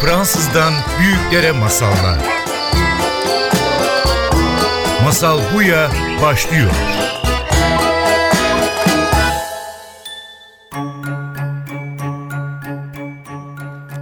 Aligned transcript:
Fransızdan 0.00 0.72
büyüklere 1.00 1.52
masallar. 1.52 2.18
Masal 5.04 5.38
Buya 5.54 5.90
başlıyor. 6.22 6.70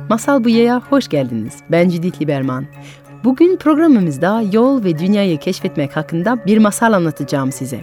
Masal 0.09 0.45
Buya'ya 0.45 0.83
hoş 0.91 1.09
geldiniz. 1.09 1.55
Ben 1.71 1.89
Cidit 1.89 2.23
Liberman. 2.23 2.67
Bugün 3.25 3.57
programımızda 3.57 4.43
yol 4.53 4.85
ve 4.85 4.99
dünyayı 4.99 5.39
keşfetmek 5.39 5.97
hakkında 5.97 6.47
bir 6.47 6.59
masal 6.59 6.93
anlatacağım 6.93 7.53
size. 7.53 7.81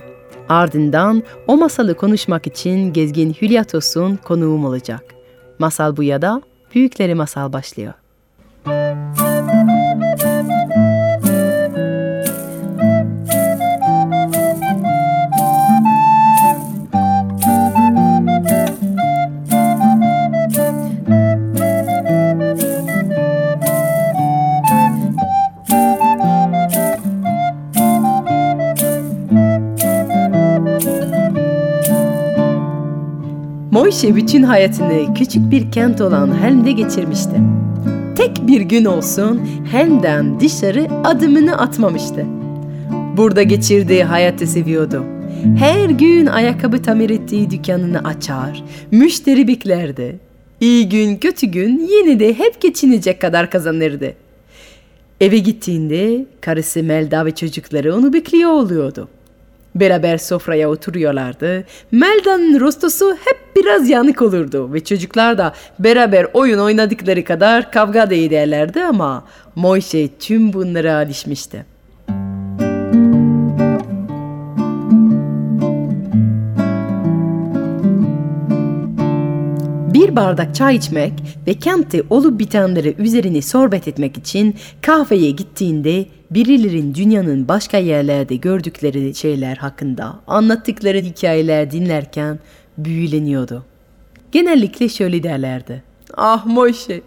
Ardından 0.49 1.23
o 1.47 1.57
masalı 1.57 1.97
konuşmak 1.97 2.47
için 2.47 2.93
Gezgin 2.93 3.33
Hülya 3.41 3.63
Tosun 3.63 4.15
konuğum 4.15 4.65
olacak. 4.65 5.03
Masal 5.59 5.97
Buya'da 5.97 6.41
Büyükleri 6.75 7.15
Masal 7.15 7.53
başlıyor. 7.53 7.93
Moişe 8.65 9.05
bütün 34.15 34.43
hayatını 34.43 35.13
küçük 35.13 35.51
bir 35.51 35.71
kent 35.71 36.01
olan 36.01 36.41
Helm'de 36.41 36.71
geçirmişti. 36.71 37.54
Tek 38.15 38.47
bir 38.47 38.61
gün 38.61 38.85
olsun 38.85 39.41
Helm'den 39.71 40.39
dışarı 40.39 40.87
adımını 41.03 41.57
atmamıştı. 41.57 42.25
Burada 43.17 43.43
geçirdiği 43.43 44.03
hayatı 44.03 44.47
seviyordu. 44.47 45.03
Her 45.57 45.89
gün 45.89 46.25
ayakkabı 46.25 46.81
tamir 46.81 47.09
ettiği 47.09 47.49
dükkanını 47.49 47.99
açar, 48.03 48.63
müşteri 48.91 49.47
beklerdi. 49.47 50.19
İyi 50.61 50.89
gün 50.89 51.15
kötü 51.17 51.47
gün 51.47 51.79
yine 51.79 52.19
de 52.19 52.33
hep 52.33 52.61
geçinecek 52.61 53.21
kadar 53.21 53.49
kazanırdı. 53.49 54.13
Eve 55.21 55.37
gittiğinde 55.37 56.25
karısı 56.41 56.83
Melda 56.83 57.25
ve 57.25 57.35
çocukları 57.35 57.95
onu 57.95 58.13
bekliyor 58.13 58.51
oluyordu. 58.51 59.07
Beraber 59.75 60.17
sofraya 60.17 60.69
oturuyorlardı. 60.69 61.63
Melda'nın 61.91 62.59
rostosu 62.59 63.17
hep 63.25 63.55
biraz 63.55 63.89
yanık 63.89 64.21
olurdu 64.21 64.73
ve 64.73 64.83
çocuklar 64.83 65.37
da 65.37 65.53
beraber 65.79 66.27
oyun 66.33 66.59
oynadıkları 66.59 67.23
kadar 67.23 67.71
kavga 67.71 68.09
da 68.09 68.15
ederlerdi 68.15 68.83
ama 68.83 69.23
Moişe 69.55 70.09
tüm 70.19 70.53
bunlara 70.53 70.95
alışmıştı. 70.95 71.65
Bir 80.05 80.15
bardak 80.15 80.55
çay 80.55 80.75
içmek 80.75 81.13
ve 81.47 81.53
kentte 81.53 82.03
olup 82.09 82.39
bitenleri 82.39 82.95
üzerine 82.97 83.41
sohbet 83.41 83.87
etmek 83.87 84.17
için 84.17 84.55
kahveye 84.81 85.31
gittiğinde 85.31 86.05
birilerin 86.31 86.95
dünyanın 86.95 87.47
başka 87.47 87.77
yerlerde 87.77 88.35
gördükleri 88.35 89.15
şeyler 89.15 89.57
hakkında 89.57 90.19
anlattıkları 90.27 90.97
hikayeler 90.97 91.71
dinlerken 91.71 92.39
büyüleniyordu. 92.77 93.65
Genellikle 94.31 94.89
şöyle 94.89 95.23
derlerdi. 95.23 95.83
Ah 96.17 96.45
Moşe, 96.45 97.01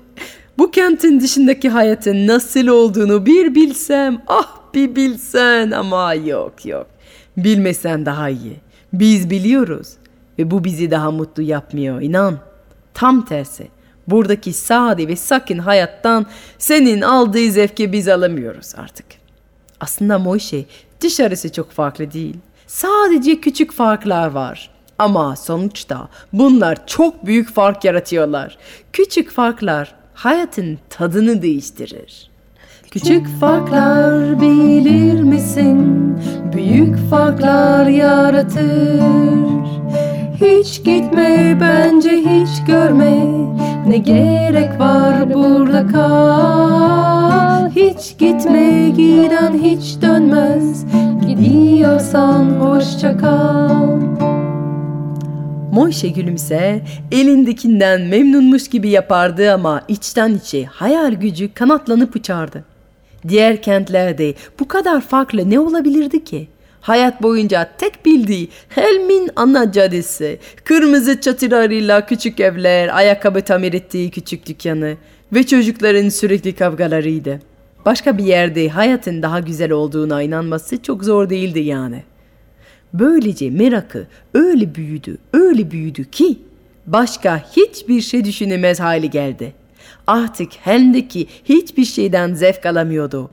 bu 0.59 0.71
kentin 0.71 1.21
dışındaki 1.21 1.69
hayatın 1.69 2.27
nasıl 2.27 2.67
olduğunu 2.67 3.27
bir 3.27 3.55
bilsem, 3.55 4.23
ah 4.27 4.57
bir 4.75 4.97
bilsen 4.97 5.70
ama 5.70 6.14
yok 6.14 6.67
yok. 6.67 6.87
Bilmesen 7.37 8.07
daha 8.07 8.29
iyi. 8.29 8.57
Biz 8.92 9.31
biliyoruz 9.31 9.89
ve 10.39 10.51
bu 10.51 10.64
bizi 10.64 10.91
daha 10.91 11.11
mutlu 11.11 11.42
yapmıyor 11.42 12.03
inan. 12.03 12.48
Tam 12.98 13.25
tersi. 13.25 13.69
Buradaki 14.09 14.53
sade 14.53 15.09
ve 15.09 15.17
sakin 15.17 15.59
hayattan 15.59 16.27
senin 16.59 17.01
aldığı 17.01 17.51
zevki 17.51 17.92
biz 17.92 18.09
alamıyoruz 18.09 18.75
artık. 18.77 19.07
Aslında 19.81 20.19
Moşe 20.19 20.64
dışarısı 21.01 21.53
çok 21.53 21.70
farklı 21.70 22.13
değil. 22.13 22.37
Sadece 22.67 23.41
küçük 23.41 23.73
farklar 23.73 24.31
var. 24.31 24.70
Ama 24.98 25.37
sonuçta 25.37 26.08
bunlar 26.33 26.87
çok 26.87 27.27
büyük 27.27 27.55
fark 27.55 27.85
yaratıyorlar. 27.85 28.58
Küçük 28.92 29.31
farklar 29.31 29.95
hayatın 30.14 30.79
tadını 30.91 31.42
değiştirir. 31.42 32.31
Küçük 32.91 33.41
farklar 33.41 34.41
bilir 34.41 35.23
misin? 35.23 36.19
Büyük 36.53 37.11
farklar 37.11 37.87
yaratır. 37.87 39.39
Hiç 40.41 40.85
gitme 40.85 41.59
bence 41.61 42.11
hiç 42.11 42.65
görme 42.67 43.27
Ne 43.87 43.99
gerek 43.99 44.81
var 44.81 45.35
burada 45.35 45.87
kal 45.87 47.71
Hiç 47.71 48.19
gitme 48.19 48.89
giden 48.97 49.59
hiç 49.63 50.03
dönmez 50.03 50.85
Gidiyorsan 51.27 52.45
hoşça 52.45 53.17
kal 53.17 53.99
Moşe 55.73 56.09
gülümse 56.09 56.83
elindekinden 57.13 58.01
memnunmuş 58.01 58.69
gibi 58.69 58.89
yapardı 58.89 59.53
ama 59.53 59.83
içten 59.89 60.35
içe 60.35 60.65
hayal 60.65 61.13
gücü 61.13 61.55
kanatlanıp 61.55 62.17
uçardı. 62.17 62.65
Diğer 63.29 63.63
kentlerde 63.63 64.35
bu 64.61 64.69
kadar 64.69 65.01
farklı 65.01 65.51
ne 65.51 65.61
olabilirdi 65.61 66.25
ki? 66.25 66.49
Hayat 66.89 67.23
boyunca 67.23 67.71
tek 67.79 68.07
bildiği 68.07 68.49
Helm'in 68.69 69.31
ana 69.37 69.73
caddesi, 69.73 70.39
kırmızı 70.65 71.21
çatılarıyla 71.21 72.07
küçük 72.07 72.41
evler, 72.41 72.97
ayakkabı 72.97 73.43
tamir 73.43 73.73
ettiği 73.73 74.11
küçük 74.11 74.47
dükkanı 74.47 74.97
ve 75.33 75.47
çocukların 75.47 76.09
sürekli 76.09 76.55
kavgalarıydı. 76.55 77.41
Başka 77.87 78.19
bir 78.19 78.25
yerde 78.25 78.69
hayatın 78.69 79.23
daha 79.23 79.41
güzel 79.41 79.71
olduğuna 79.73 80.23
inanması 80.23 80.83
çok 80.83 81.05
zor 81.05 81.31
değildi 81.31 81.59
yani. 81.59 82.03
Böylece 82.95 83.51
merakı 83.51 84.07
öyle 84.35 84.75
büyüdü, 84.75 85.19
öyle 85.33 85.70
büyüdü 85.70 86.05
ki 86.05 86.39
başka 86.87 87.45
hiçbir 87.57 88.01
şey 88.01 88.25
düşünemez 88.25 88.81
hale 88.81 89.07
geldi. 89.07 89.53
Artık 90.08 90.52
Helm'deki 90.61 91.27
hiçbir 91.45 91.85
şeyden 91.85 92.35
zevk 92.35 92.67
alamıyordu. 92.67 93.30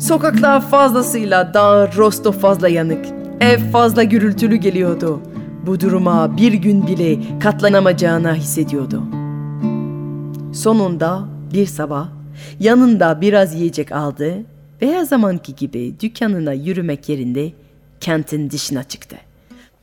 Sokaklar 0.00 0.70
fazlasıyla 0.70 1.54
dar, 1.54 1.96
rosto 1.96 2.32
fazla 2.32 2.68
yanık, 2.68 3.06
ev 3.40 3.58
fazla 3.58 4.02
gürültülü 4.02 4.56
geliyordu. 4.56 5.20
Bu 5.66 5.80
duruma 5.80 6.36
bir 6.36 6.52
gün 6.52 6.86
bile 6.86 7.38
katlanamayacağını 7.38 8.34
hissediyordu. 8.34 9.02
Sonunda 10.54 11.24
bir 11.54 11.66
sabah 11.66 12.08
yanında 12.60 13.20
biraz 13.20 13.54
yiyecek 13.54 13.92
aldı 13.92 14.34
ve 14.82 14.92
her 14.92 15.02
zamanki 15.04 15.54
gibi 15.54 15.94
dükkanına 16.00 16.52
yürümek 16.52 17.08
yerinde 17.08 17.52
kentin 18.00 18.50
dışına 18.50 18.84
çıktı. 18.84 19.16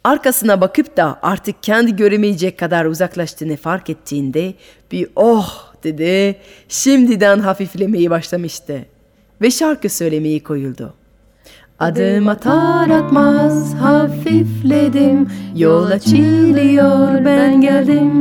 Arkasına 0.04 0.62
bakıp 0.62 0.98
da 0.98 1.20
artık 1.22 1.64
kendi 1.64 1.96
göremeyecek 1.96 2.60
kadar 2.60 2.86
uzaklaştığını 2.86 3.58
fark 3.58 3.90
ettiğinde 3.90 4.54
bir 4.92 5.08
oh 5.16 5.67
dedi. 5.84 6.36
Şimdiden 6.70 7.40
hafiflemeyi 7.40 8.10
başlamıştı 8.10 8.86
ve 9.42 9.52
şarkı 9.52 9.90
söylemeyi 9.90 10.44
koyuldu. 10.44 10.94
Adım 11.80 12.28
atar 12.28 12.90
atmaz 12.90 13.74
hafifledim 13.74 15.28
Yol 15.56 15.86
açılıyor 15.86 17.26
ben 17.26 17.62
geldim 17.62 18.12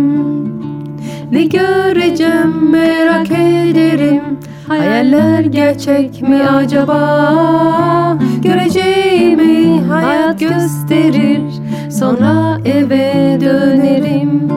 Ne 1.32 1.44
göreceğim 1.44 2.70
merak 2.70 3.30
ederim 3.30 4.22
Hayaller 4.68 5.40
gerçek 5.40 6.22
mi 6.22 6.42
acaba 6.42 8.18
Göreceğimi 8.42 9.80
hayat 9.80 10.40
gösterir 10.40 11.42
Sonra 11.90 12.58
eve 12.64 13.38
dönerim 13.40 14.48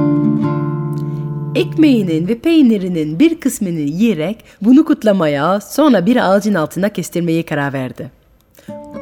ekmeğinin 1.55 2.27
ve 2.27 2.39
peynirinin 2.39 3.19
bir 3.19 3.39
kısmını 3.39 3.79
yiyerek 3.79 4.43
bunu 4.61 4.85
kutlamaya 4.85 5.59
sonra 5.59 6.05
bir 6.05 6.31
ağacın 6.31 6.53
altına 6.53 6.89
kestirmeye 6.89 7.43
karar 7.43 7.73
verdi. 7.73 8.11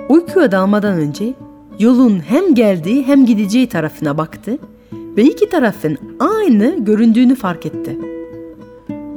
Uykuya 0.09 0.51
dalmadan 0.51 0.93
önce 0.93 1.33
yolun 1.79 2.19
hem 2.19 2.55
geldiği 2.55 3.03
hem 3.03 3.25
gideceği 3.25 3.69
tarafına 3.69 4.17
baktı 4.17 4.57
ve 4.93 5.23
iki 5.23 5.49
tarafın 5.49 5.97
aynı 6.19 6.85
göründüğünü 6.85 7.35
fark 7.35 7.65
etti. 7.65 7.97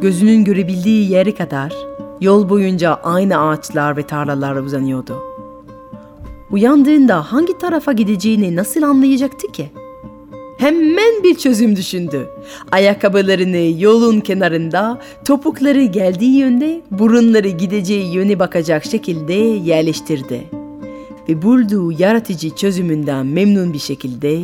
Gözünün 0.00 0.44
görebildiği 0.44 1.10
yere 1.10 1.34
kadar 1.34 1.72
yol 2.20 2.48
boyunca 2.48 2.94
aynı 2.94 3.48
ağaçlar 3.48 3.96
ve 3.96 4.02
tarlalar 4.02 4.56
uzanıyordu. 4.56 5.22
Uyandığında 6.50 7.32
hangi 7.32 7.58
tarafa 7.58 7.92
gideceğini 7.92 8.56
nasıl 8.56 8.82
anlayacaktı 8.82 9.52
ki? 9.52 9.70
Hemen 10.60 11.22
bir 11.22 11.34
çözüm 11.34 11.76
düşündü. 11.76 12.28
Ayakkabılarını 12.72 13.82
yolun 13.82 14.20
kenarında, 14.20 14.98
topukları 15.24 15.84
geldiği 15.84 16.36
yönde, 16.36 16.80
burunları 16.90 17.48
gideceği 17.48 18.14
yöne 18.14 18.38
bakacak 18.38 18.84
şekilde 18.84 19.32
yerleştirdi. 19.32 20.44
Ve 21.28 21.42
bulduğu 21.42 21.92
yaratıcı 21.92 22.50
çözümünden 22.50 23.26
memnun 23.26 23.72
bir 23.72 23.78
şekilde 23.78 24.40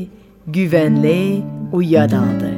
güvenle 0.47 1.43
uyuyadaldı. 1.73 2.51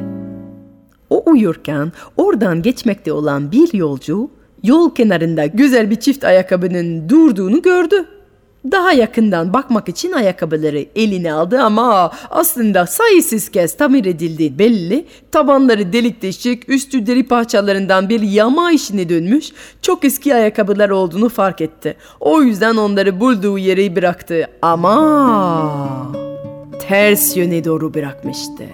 O 1.10 1.22
uyurken 1.30 1.92
oradan 2.16 2.62
geçmekte 2.62 3.12
olan 3.12 3.52
bir 3.52 3.74
yolcu 3.74 4.30
yol 4.62 4.94
kenarında 4.94 5.46
güzel 5.46 5.90
bir 5.90 5.96
çift 5.96 6.24
ayakkabının 6.24 7.08
durduğunu 7.08 7.62
gördü. 7.62 8.17
Daha 8.64 8.92
yakından 8.92 9.52
bakmak 9.52 9.88
için 9.88 10.12
ayakkabıları 10.12 10.84
eline 10.96 11.32
aldı 11.32 11.62
ama 11.62 12.10
aslında 12.30 12.86
sayısız 12.86 13.48
kez 13.48 13.76
tamir 13.76 14.04
edildi 14.04 14.58
belli. 14.58 15.06
Tabanları 15.32 15.92
delik 15.92 16.22
deşik, 16.22 16.68
üstü 16.68 17.06
deri 17.06 17.26
parçalarından 17.26 18.08
bir 18.08 18.20
yama 18.20 18.72
işine 18.72 19.08
dönmüş, 19.08 19.52
çok 19.82 20.04
eski 20.04 20.34
ayakkabılar 20.34 20.90
olduğunu 20.90 21.28
fark 21.28 21.60
etti. 21.60 21.96
O 22.20 22.42
yüzden 22.42 22.76
onları 22.76 23.20
bulduğu 23.20 23.58
yere 23.58 23.96
bıraktı 23.96 24.50
ama 24.62 26.12
ters 26.88 27.36
yöne 27.36 27.64
doğru 27.64 27.94
bırakmıştı. 27.94 28.64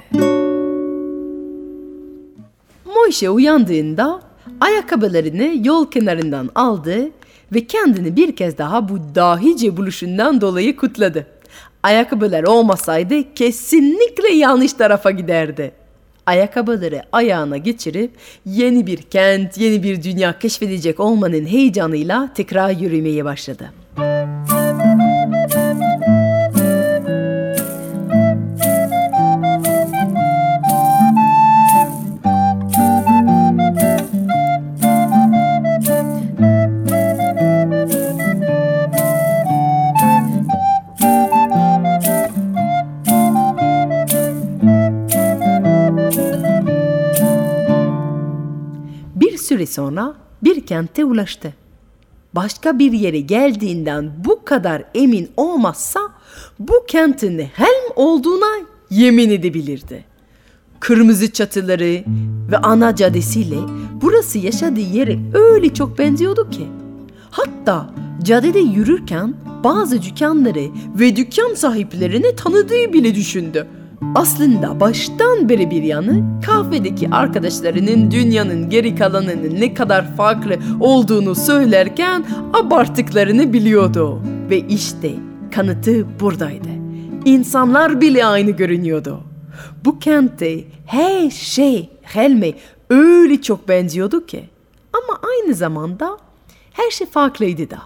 Moişe 2.95 3.31
uyandığında 3.31 4.21
ayakkabılarını 4.61 5.53
yol 5.67 5.91
kenarından 5.91 6.51
aldı 6.55 7.11
ve 7.55 7.67
kendini 7.67 8.17
bir 8.17 8.37
kez 8.37 8.59
daha 8.59 8.89
bu 8.89 8.99
dahice 9.15 9.77
buluşundan 9.77 10.41
dolayı 10.41 10.77
kutladı. 10.77 11.27
Ayakkabılar 11.83 12.43
olmasaydı 12.43 13.35
kesinlikle 13.35 14.29
yanlış 14.29 14.73
tarafa 14.73 15.11
giderdi. 15.11 15.73
Ayakkabıları 16.27 17.03
ayağına 17.13 17.57
geçirip 17.57 18.11
yeni 18.47 18.87
bir 18.87 18.97
kent, 18.97 19.59
yeni 19.59 19.83
bir 19.83 20.03
dünya 20.03 20.39
keşfedecek 20.39 21.01
olmanın 21.01 21.47
heyecanıyla 21.47 22.33
tekrar 22.35 22.71
yürümeye 22.71 23.25
başladı. 23.25 23.84
Sonra 49.75 50.15
bir 50.43 50.67
kente 50.67 51.05
ulaştı. 51.05 51.55
Başka 52.35 52.79
bir 52.79 52.93
yere 52.93 53.21
geldiğinden 53.21 54.13
bu 54.25 54.45
kadar 54.45 54.85
emin 54.95 55.31
olmazsa 55.37 56.01
bu 56.59 56.85
kentin 56.89 57.39
Helm 57.39 57.93
olduğuna 57.97 58.51
yemin 58.91 59.31
edebilirdi. 59.31 60.05
Kırmızı 60.81 61.33
çatıları 61.33 62.05
ve 62.51 62.59
ana 62.63 62.97
caddesiyle 62.97 63.57
burası 64.03 64.39
yaşadığı 64.39 64.81
yere 64.81 65.19
öyle 65.35 65.75
çok 65.75 65.99
benziyordu 65.99 66.51
ki. 66.51 66.67
Hatta 67.31 67.91
caddede 68.23 68.59
yürürken 68.59 69.35
bazı 69.65 70.03
dükkanları 70.03 70.69
ve 70.99 71.17
dükkan 71.17 71.55
sahiplerini 71.55 72.37
tanıdığı 72.37 72.93
bile 72.93 73.15
düşündü. 73.15 73.67
Aslında 74.15 74.81
baştan 74.81 75.49
beri 75.49 75.71
bir 75.71 75.83
yanı 75.83 76.41
kahvedeki 76.47 77.09
arkadaşlarının 77.11 78.11
dünyanın 78.11 78.71
geri 78.71 78.95
kalanının 78.95 79.61
ne 79.61 79.75
kadar 79.75 80.17
farklı 80.17 80.59
olduğunu 80.81 81.35
söylerken 81.35 82.25
abarttıklarını 82.53 83.53
biliyordu. 83.53 84.23
Ve 84.51 84.59
işte 84.59 85.15
kanıtı 85.55 86.21
buradaydı. 86.21 86.69
İnsanlar 87.25 88.01
bile 88.01 88.27
aynı 88.27 88.51
görünüyordu. 88.51 89.21
Bu 89.85 89.99
kentte 89.99 90.65
her 90.87 91.31
şey 91.31 91.91
Helme 92.03 92.53
öyle 92.91 93.43
çok 93.43 93.69
benziyordu 93.69 94.27
ki. 94.27 94.45
Ama 94.93 95.21
aynı 95.23 95.55
zamanda 95.55 96.19
her 96.73 96.91
şey 96.91 97.07
farklıydı 97.07 97.71
da. 97.71 97.79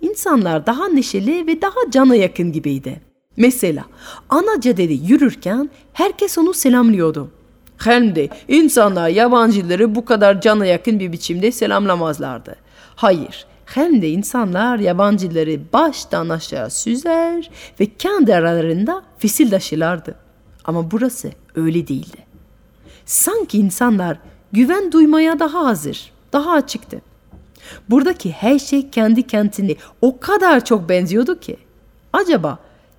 İnsanlar 0.00 0.66
daha 0.66 0.88
neşeli 0.88 1.46
ve 1.46 1.62
daha 1.62 1.90
cana 1.90 2.14
yakın 2.14 2.52
gibiydi. 2.52 3.00
Mesela 3.36 3.84
ana 4.28 4.60
caddede 4.60 4.92
yürürken 4.92 5.70
herkes 5.92 6.38
onu 6.38 6.54
selamlıyordu. 6.54 7.30
Hem 7.78 8.14
de 8.14 8.28
insanlar 8.48 9.08
yabancıları 9.08 9.94
bu 9.94 10.04
kadar 10.04 10.40
cana 10.40 10.66
yakın 10.66 11.00
bir 11.00 11.12
biçimde 11.12 11.52
selamlamazlardı. 11.52 12.56
Hayır, 12.96 13.46
hem 13.66 14.02
de 14.02 14.10
insanlar 14.10 14.78
yabancıları 14.78 15.60
baştan 15.72 16.28
aşağı 16.28 16.70
süzer 16.70 17.50
ve 17.80 17.86
kendi 17.86 18.34
aralarında 18.34 19.02
fisildaşırlardı. 19.18 20.14
Ama 20.64 20.90
burası 20.90 21.30
öyle 21.54 21.88
değildi. 21.88 22.18
Sanki 23.06 23.58
insanlar 23.58 24.18
güven 24.52 24.92
duymaya 24.92 25.38
daha 25.38 25.64
hazır, 25.64 26.12
daha 26.32 26.52
açıktı. 26.52 27.00
Buradaki 27.90 28.32
her 28.32 28.58
şey 28.58 28.90
kendi 28.90 29.26
kentine 29.26 29.74
o 30.00 30.20
kadar 30.20 30.64
çok 30.64 30.88
benziyordu 30.88 31.40
ki. 31.40 31.56
Acaba 32.12 32.58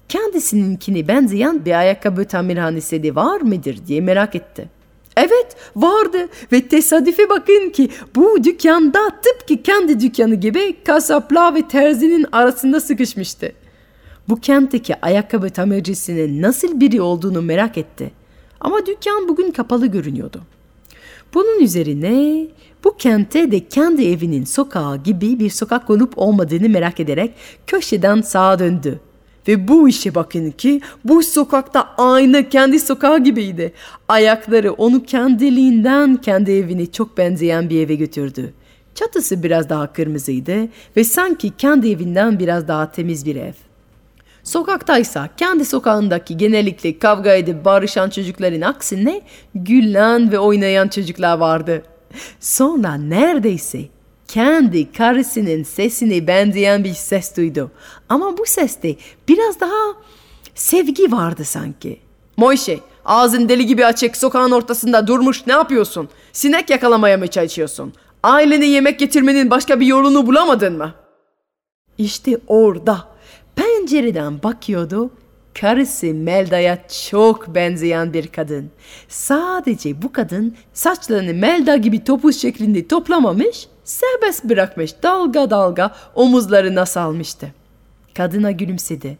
kendisininkini 0.09 1.07
benzeyen 1.07 1.65
bir 1.65 1.79
ayakkabı 1.79 2.25
tamirhanesi 2.25 3.15
var 3.15 3.41
mıdır 3.41 3.77
diye 3.87 4.01
merak 4.01 4.35
etti. 4.35 4.69
Evet 5.17 5.55
vardı 5.75 6.29
ve 6.51 6.67
tesadüfe 6.67 7.29
bakın 7.29 7.69
ki 7.69 7.89
bu 8.15 8.43
dükkanda 8.43 8.99
tıpkı 9.09 9.63
kendi 9.63 9.99
dükkanı 9.99 10.35
gibi 10.35 10.83
kasapla 10.83 11.55
ve 11.55 11.67
terzinin 11.67 12.25
arasında 12.31 12.79
sıkışmıştı. 12.79 13.51
Bu 14.29 14.35
kentteki 14.35 15.01
ayakkabı 15.01 15.49
tamircisinin 15.49 16.41
nasıl 16.41 16.79
biri 16.79 17.01
olduğunu 17.01 17.41
merak 17.41 17.77
etti. 17.77 18.11
Ama 18.59 18.85
dükkan 18.85 19.27
bugün 19.27 19.51
kapalı 19.51 19.87
görünüyordu. 19.87 20.41
Bunun 21.33 21.59
üzerine 21.59 22.47
bu 22.83 22.97
kente 22.97 23.51
de 23.51 23.67
kendi 23.67 24.09
evinin 24.09 24.43
sokağı 24.43 24.97
gibi 24.97 25.39
bir 25.39 25.49
sokak 25.49 25.89
olup 25.89 26.13
olmadığını 26.17 26.69
merak 26.69 26.99
ederek 26.99 27.33
köşeden 27.67 28.21
sağa 28.21 28.59
döndü. 28.59 28.99
Ve 29.47 29.67
bu 29.67 29.89
işe 29.89 30.15
bakın 30.15 30.51
ki 30.51 30.81
bu 31.03 31.23
sokakta 31.23 31.89
aynı 31.97 32.49
kendi 32.49 32.79
sokağı 32.79 33.23
gibiydi. 33.23 33.73
Ayakları 34.07 34.73
onu 34.73 35.03
kendiliğinden 35.03 36.15
kendi 36.15 36.51
evine 36.51 36.91
çok 36.91 37.17
benzeyen 37.17 37.69
bir 37.69 37.85
eve 37.85 37.95
götürdü. 37.95 38.53
Çatısı 38.95 39.43
biraz 39.43 39.69
daha 39.69 39.93
kırmızıydı 39.93 40.67
ve 40.97 41.03
sanki 41.03 41.51
kendi 41.57 41.91
evinden 41.91 42.39
biraz 42.39 42.67
daha 42.67 42.91
temiz 42.91 43.25
bir 43.25 43.35
ev. 43.35 43.53
Sokaktaysa 44.43 45.29
kendi 45.37 45.65
sokağındaki 45.65 46.37
genellikle 46.37 46.99
kavga 46.99 47.33
edip 47.33 47.65
barışan 47.65 48.09
çocukların 48.09 48.61
aksine 48.61 49.21
gülen 49.55 50.31
ve 50.31 50.39
oynayan 50.39 50.87
çocuklar 50.87 51.37
vardı. 51.37 51.83
Sonra 52.39 52.93
neredeyse 52.93 53.94
kendi 54.27 54.91
karısının 54.91 55.63
sesine 55.63 56.27
benzeyen 56.27 56.83
bir 56.83 56.93
ses 56.93 57.37
duydu. 57.37 57.71
Ama 58.09 58.37
bu 58.37 58.43
seste 58.45 58.95
biraz 59.27 59.59
daha 59.59 59.93
sevgi 60.55 61.11
vardı 61.11 61.45
sanki. 61.45 61.99
Moişe 62.37 62.79
ağzın 63.05 63.49
deli 63.49 63.65
gibi 63.65 63.85
açık 63.85 64.17
sokağın 64.17 64.51
ortasında 64.51 65.07
durmuş 65.07 65.47
ne 65.47 65.53
yapıyorsun? 65.53 66.09
Sinek 66.33 66.69
yakalamaya 66.69 67.17
mı 67.17 67.27
çalışıyorsun? 67.27 67.93
Ailene 68.23 68.65
yemek 68.65 68.99
getirmenin 68.99 69.49
başka 69.49 69.79
bir 69.79 69.85
yolunu 69.85 70.27
bulamadın 70.27 70.77
mı? 70.77 70.93
İşte 71.97 72.37
orada 72.47 73.07
pencereden 73.55 74.43
bakıyordu 74.43 75.11
karısı 75.61 76.05
Melda'ya 76.05 76.87
çok 77.09 77.47
benzeyen 77.47 78.13
bir 78.13 78.27
kadın. 78.27 78.71
Sadece 79.07 80.01
bu 80.01 80.11
kadın 80.11 80.55
saçlarını 80.73 81.33
Melda 81.33 81.75
gibi 81.75 82.03
topuz 82.03 82.41
şeklinde 82.41 82.87
toplamamış, 82.87 83.67
serbest 83.85 84.43
bırakmış 84.43 85.03
dalga 85.03 85.49
dalga 85.49 85.95
omuzlarına 86.15 86.85
salmıştı. 86.85 87.47
Kadına 88.13 88.51
gülümsedi. 88.51 89.17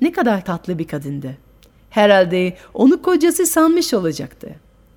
Ne 0.00 0.12
kadar 0.12 0.44
tatlı 0.44 0.78
bir 0.78 0.86
kadındı. 0.86 1.36
Herhalde 1.90 2.56
onu 2.74 3.02
kocası 3.02 3.46
sanmış 3.46 3.94
olacaktı. 3.94 4.48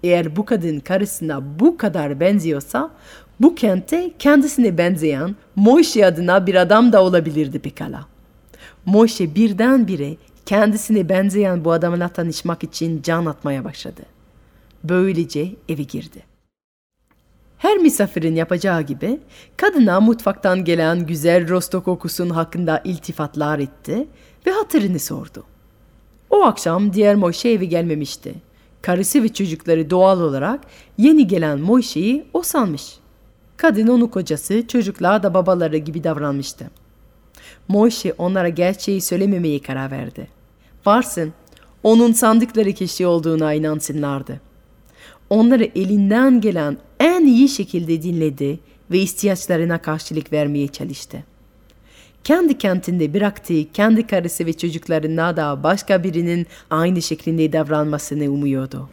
Eğer 0.04 0.36
bu 0.36 0.46
kadın 0.46 0.80
karısına 0.80 1.60
bu 1.60 1.78
kadar 1.78 2.20
benziyorsa 2.20 2.92
bu 3.40 3.56
kente 3.56 4.12
kendisine 4.20 4.78
benzeyen 4.78 5.36
Moşe 5.56 6.06
adına 6.06 6.48
bir 6.48 6.56
adam 6.56 6.94
da 6.94 7.04
olabilirdi 7.04 7.60
pekala. 7.60 8.06
Moşe 8.86 9.36
birdenbire 9.36 10.16
kendisine 10.46 11.10
benzeyen 11.10 11.66
bu 11.66 11.72
adamla 11.72 12.10
tanışmak 12.10 12.64
için 12.64 13.02
can 13.02 13.26
atmaya 13.26 13.64
başladı. 13.64 14.02
Böylece 14.84 15.52
eve 15.70 15.84
girdi. 15.84 16.35
Her 17.58 17.78
misafirin 17.78 18.36
yapacağı 18.36 18.82
gibi 18.82 19.20
kadına 19.58 20.00
mutfaktan 20.00 20.64
gelen 20.66 21.06
güzel 21.06 21.50
rosto 21.50 21.84
kokusun 21.84 22.30
hakkında 22.30 22.82
iltifatlar 22.84 23.60
etti 23.60 24.08
ve 24.48 24.52
hatırını 24.52 25.00
sordu. 25.00 25.44
O 26.30 26.44
akşam 26.44 26.94
diğer 26.94 27.16
Moşe 27.16 27.50
evi 27.50 27.70
gelmemişti. 27.70 28.36
Karısı 28.82 29.24
ve 29.24 29.34
çocukları 29.34 29.90
doğal 29.90 30.22
olarak 30.22 30.60
yeni 30.98 31.28
gelen 31.28 31.60
Moişe'yi 31.60 32.26
o 32.34 32.42
sanmış. 32.42 32.98
Kadın 33.58 33.88
onu 33.88 34.12
kocası, 34.12 34.68
çocuklar 34.68 35.24
da 35.24 35.34
babaları 35.34 35.78
gibi 35.78 36.04
davranmıştı. 36.04 36.70
Moişe 37.68 38.14
onlara 38.18 38.50
gerçeği 38.50 39.02
söylememeye 39.02 39.60
karar 39.62 39.92
verdi. 39.92 40.28
Varsın, 40.86 41.34
onun 41.84 42.12
sandıkları 42.12 42.74
kişi 42.74 43.08
olduğuna 43.08 43.54
inansınlardı. 43.54 44.42
Onları 45.30 45.64
elinden 45.76 46.42
gelen 46.42 46.78
en 47.06 47.26
iyi 47.26 47.50
şekilde 47.50 48.02
dinledi 48.02 48.60
ve 48.92 49.00
ihtiyaçlarına 49.00 49.78
karşılık 49.78 50.34
vermeye 50.34 50.68
çalıştı. 50.68 51.18
Kendi 52.24 52.58
kentinde 52.58 53.14
bıraktığı 53.14 53.72
kendi 53.74 54.08
karısı 54.08 54.46
ve 54.46 54.54
çocuklarına 54.54 55.38
da 55.38 55.64
başka 55.64 56.04
birinin 56.04 56.48
aynı 56.70 57.02
şekilde 57.02 57.54
davranmasını 57.54 58.32
umuyordu. 58.32 58.90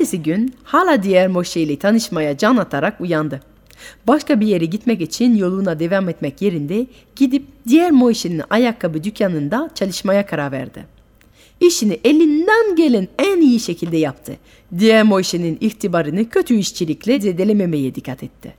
Ertesi 0.00 0.22
gün 0.22 0.54
hala 0.64 1.02
diğer 1.02 1.28
Moşe 1.28 1.60
ile 1.60 1.78
tanışmaya 1.78 2.38
can 2.38 2.56
atarak 2.56 3.00
uyandı. 3.00 3.40
Başka 4.06 4.40
bir 4.40 4.46
yere 4.46 4.64
gitmek 4.64 5.00
için 5.00 5.36
yoluna 5.36 5.80
devam 5.80 6.08
etmek 6.08 6.42
yerinde 6.42 6.86
gidip 7.16 7.46
diğer 7.68 7.90
Moşe'nin 7.90 8.42
ayakkabı 8.50 9.04
dükkanında 9.04 9.70
çalışmaya 9.74 10.26
karar 10.26 10.52
verdi. 10.52 10.86
İşini 11.60 12.00
elinden 12.04 12.76
gelen 12.76 13.08
en 13.18 13.40
iyi 13.40 13.60
şekilde 13.60 13.96
yaptı. 13.96 14.36
Diğer 14.78 15.02
Moşe'nin 15.02 15.58
ihtibarını 15.60 16.28
kötü 16.28 16.54
işçilikle 16.54 17.20
zedelememeye 17.20 17.94
dikkat 17.94 18.22
etti. 18.22 18.54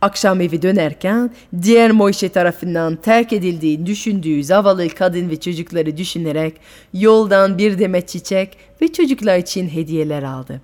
Akşam 0.00 0.40
eve 0.40 0.62
dönerken 0.62 1.30
diğer 1.62 1.90
Moşe 1.90 2.28
tarafından 2.28 2.96
terk 2.96 3.32
edildiğini 3.32 3.86
düşündüğü 3.86 4.44
zavallı 4.44 4.88
kadın 4.88 5.30
ve 5.30 5.40
çocukları 5.40 5.96
düşünerek 5.96 6.54
yoldan 6.92 7.58
bir 7.58 7.78
demet 7.78 8.08
çiçek 8.08 8.56
ve 8.82 8.92
çocuklar 8.92 9.38
için 9.38 9.68
hediyeler 9.68 10.22
aldı. 10.22 10.60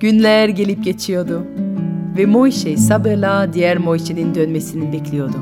Günler 0.00 0.48
gelip 0.48 0.84
geçiyordu 0.84 1.46
ve 2.16 2.26
Moşe 2.26 2.76
sabırla 2.76 3.52
diğer 3.52 3.78
Moşe'nin 3.78 4.34
dönmesini 4.34 4.92
bekliyordu. 4.92 5.36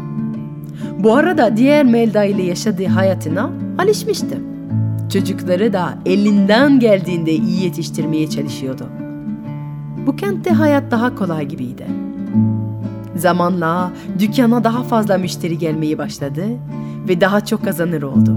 Bu 0.99 1.14
arada 1.14 1.56
diğer 1.56 1.85
Melda 1.85 2.25
ile 2.25 2.42
yaşadığı 2.42 2.87
hayatına 2.87 3.50
alışmıştı. 3.78 4.38
Çocukları 5.12 5.73
da 5.73 5.99
elinden 6.06 6.80
geldiğinde 6.80 7.33
iyi 7.33 7.62
yetiştirmeye 7.64 8.30
çalışıyordu. 8.30 9.03
Bu 10.06 10.16
kentte 10.16 10.50
hayat 10.50 10.90
daha 10.90 11.14
kolay 11.14 11.49
gibiydi. 11.49 11.87
Zamanla 13.16 13.92
dükkana 14.18 14.64
daha 14.64 14.82
fazla 14.82 15.18
müşteri 15.18 15.58
gelmeye 15.58 15.99
başladı 15.99 16.44
ve 17.08 17.20
daha 17.20 17.44
çok 17.44 17.64
kazanır 17.64 18.02
oldu. 18.02 18.32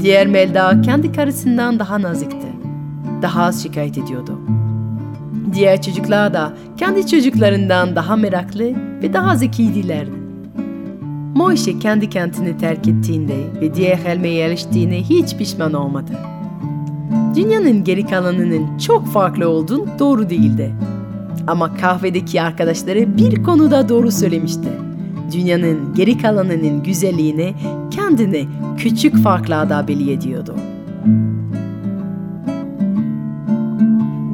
Diğer 0.00 0.26
Melda 0.26 0.80
kendi 0.82 1.12
karısından 1.12 1.78
daha 1.78 2.02
nazikti. 2.02 2.46
Daha 3.22 3.42
az 3.42 3.62
şikayet 3.62 3.98
ediyordu. 3.98 4.40
Diğer 5.54 5.82
çocuklar 5.82 6.34
da 6.34 6.52
kendi 6.76 7.06
çocuklarından 7.06 7.96
daha 7.96 8.16
meraklı 8.16 8.64
ve 9.02 9.12
daha 9.12 9.36
zekiydilerdi. 9.36 10.10
Moişe 11.34 11.78
kendi 11.78 12.10
kentini 12.10 12.56
terk 12.58 12.88
ettiğinde 12.88 13.36
ve 13.60 13.74
diğer 13.74 13.96
helmeye 13.96 14.34
yerleştiğine 14.34 15.02
hiç 15.02 15.36
pişman 15.36 15.72
olmadı. 15.72 16.12
Dünyanın 17.38 17.84
geri 17.84 18.06
kalanının 18.06 18.78
çok 18.78 19.06
farklı 19.06 19.48
olduğunu 19.48 19.86
doğru 19.98 20.30
değildi. 20.30 20.74
Ama 21.46 21.74
kahvedeki 21.74 22.42
arkadaşları 22.42 23.16
bir 23.16 23.42
konuda 23.42 23.88
doğru 23.88 24.10
söylemişti. 24.10 24.68
Dünyanın 25.32 25.94
geri 25.94 26.18
kalanının 26.18 26.82
güzelliğini 26.82 27.54
kendine 27.90 28.44
küçük 28.78 29.16
farklarda 29.16 29.88
belli 29.88 30.12
ediyordu. 30.12 30.54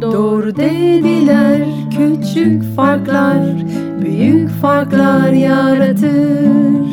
Doğru 0.02 0.56
dediler 0.56 1.62
küçük 1.90 2.76
farklar 2.76 3.46
büyük 4.04 4.50
farklar 4.50 5.32
yaratır. 5.32 6.86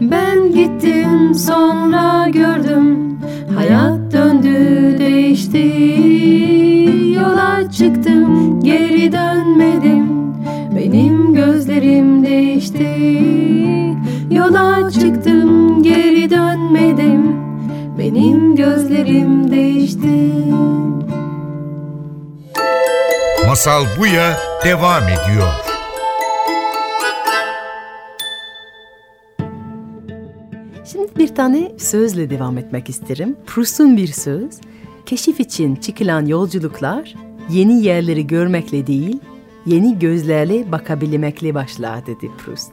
Ben 0.00 0.52
gittim 0.52 1.34
sonra 1.34 2.28
gördüm 2.28 3.07
hayat 3.54 4.12
döndü 4.12 4.98
değişti. 4.98 5.72
Yola 7.14 7.70
çıktım 7.70 8.60
geri 8.60 9.12
dönmedim 9.12 10.06
benim 10.76 11.34
gözlerim 11.34 12.24
değişti. 12.24 12.88
Yola 14.30 14.90
çıktım 14.90 15.82
geri 15.82 16.30
dönmedim 16.30 17.36
benim 17.98 18.56
gözlerim 18.56 19.50
değişti. 19.50 20.32
Masal 23.46 23.84
Buya 23.98 24.36
devam 24.64 25.02
ediyor. 25.02 25.77
Tane 31.38 31.72
sözle 31.76 32.30
devam 32.30 32.58
etmek 32.58 32.88
isterim. 32.88 33.36
Proust'un 33.46 33.96
bir 33.96 34.06
söz. 34.06 34.50
Keşif 35.06 35.40
için 35.40 35.76
çıkılan 35.76 36.26
yolculuklar 36.26 37.14
yeni 37.50 37.82
yerleri 37.82 38.26
görmekle 38.26 38.86
değil, 38.86 39.18
yeni 39.66 39.98
gözlerle 39.98 40.72
bakabilmekle 40.72 41.54
başlar 41.54 42.06
dedi 42.06 42.30
Proust. 42.38 42.72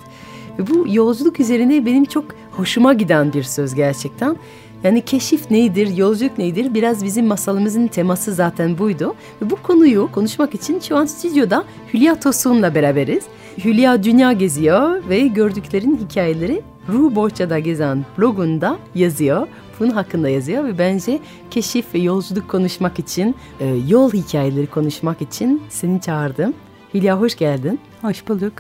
Ve 0.60 0.68
bu 0.68 0.86
yolculuk 0.90 1.40
üzerine 1.40 1.86
benim 1.86 2.06
çok 2.06 2.26
hoşuma 2.52 2.94
giden 2.94 3.34
bir 3.34 3.44
söz 3.44 3.76
gerçekten. 3.76 4.38
Yani 4.84 5.02
keşif 5.02 5.52
nedir, 5.52 5.98
yolculuk 5.98 6.38
nedir? 6.38 6.74
Biraz 6.74 7.06
bizim 7.06 7.26
masalımızın 7.26 7.88
teması 7.88 8.34
zaten 8.34 8.78
buydu. 8.78 9.16
Ve 9.42 9.50
bu 9.50 9.56
konuyu 9.56 10.10
konuşmak 10.12 10.56
için 10.56 10.80
şu 10.80 10.98
an 10.98 11.06
stüdyoda 11.06 11.64
Hülya 11.94 12.20
Tosun'la 12.20 12.76
beraberiz. 12.76 13.24
Hülya 13.66 14.04
dünya 14.04 14.32
geziyor 14.32 15.10
ve 15.10 15.20
gördüklerin 15.20 16.00
hikayeleri 16.10 16.62
Ruh 16.90 17.16
Bohça'da 17.16 17.60
gezen 17.60 18.06
blogunda 18.18 18.78
yazıyor. 18.96 19.48
Bunun 19.80 19.90
hakkında 19.92 20.30
yazıyor 20.30 20.64
ve 20.64 20.78
bence 20.78 21.20
keşif 21.52 21.94
ve 21.94 22.00
yolculuk 22.00 22.50
konuşmak 22.50 23.00
için, 23.00 23.36
e, 23.60 23.66
yol 23.88 24.12
hikayeleri 24.12 24.68
konuşmak 24.68 25.22
için 25.22 25.62
seni 25.70 26.02
çağırdım. 26.02 26.54
Hülya 26.94 27.22
hoş 27.22 27.36
geldin. 27.36 27.80
Hoş 28.02 28.28
bulduk. 28.28 28.54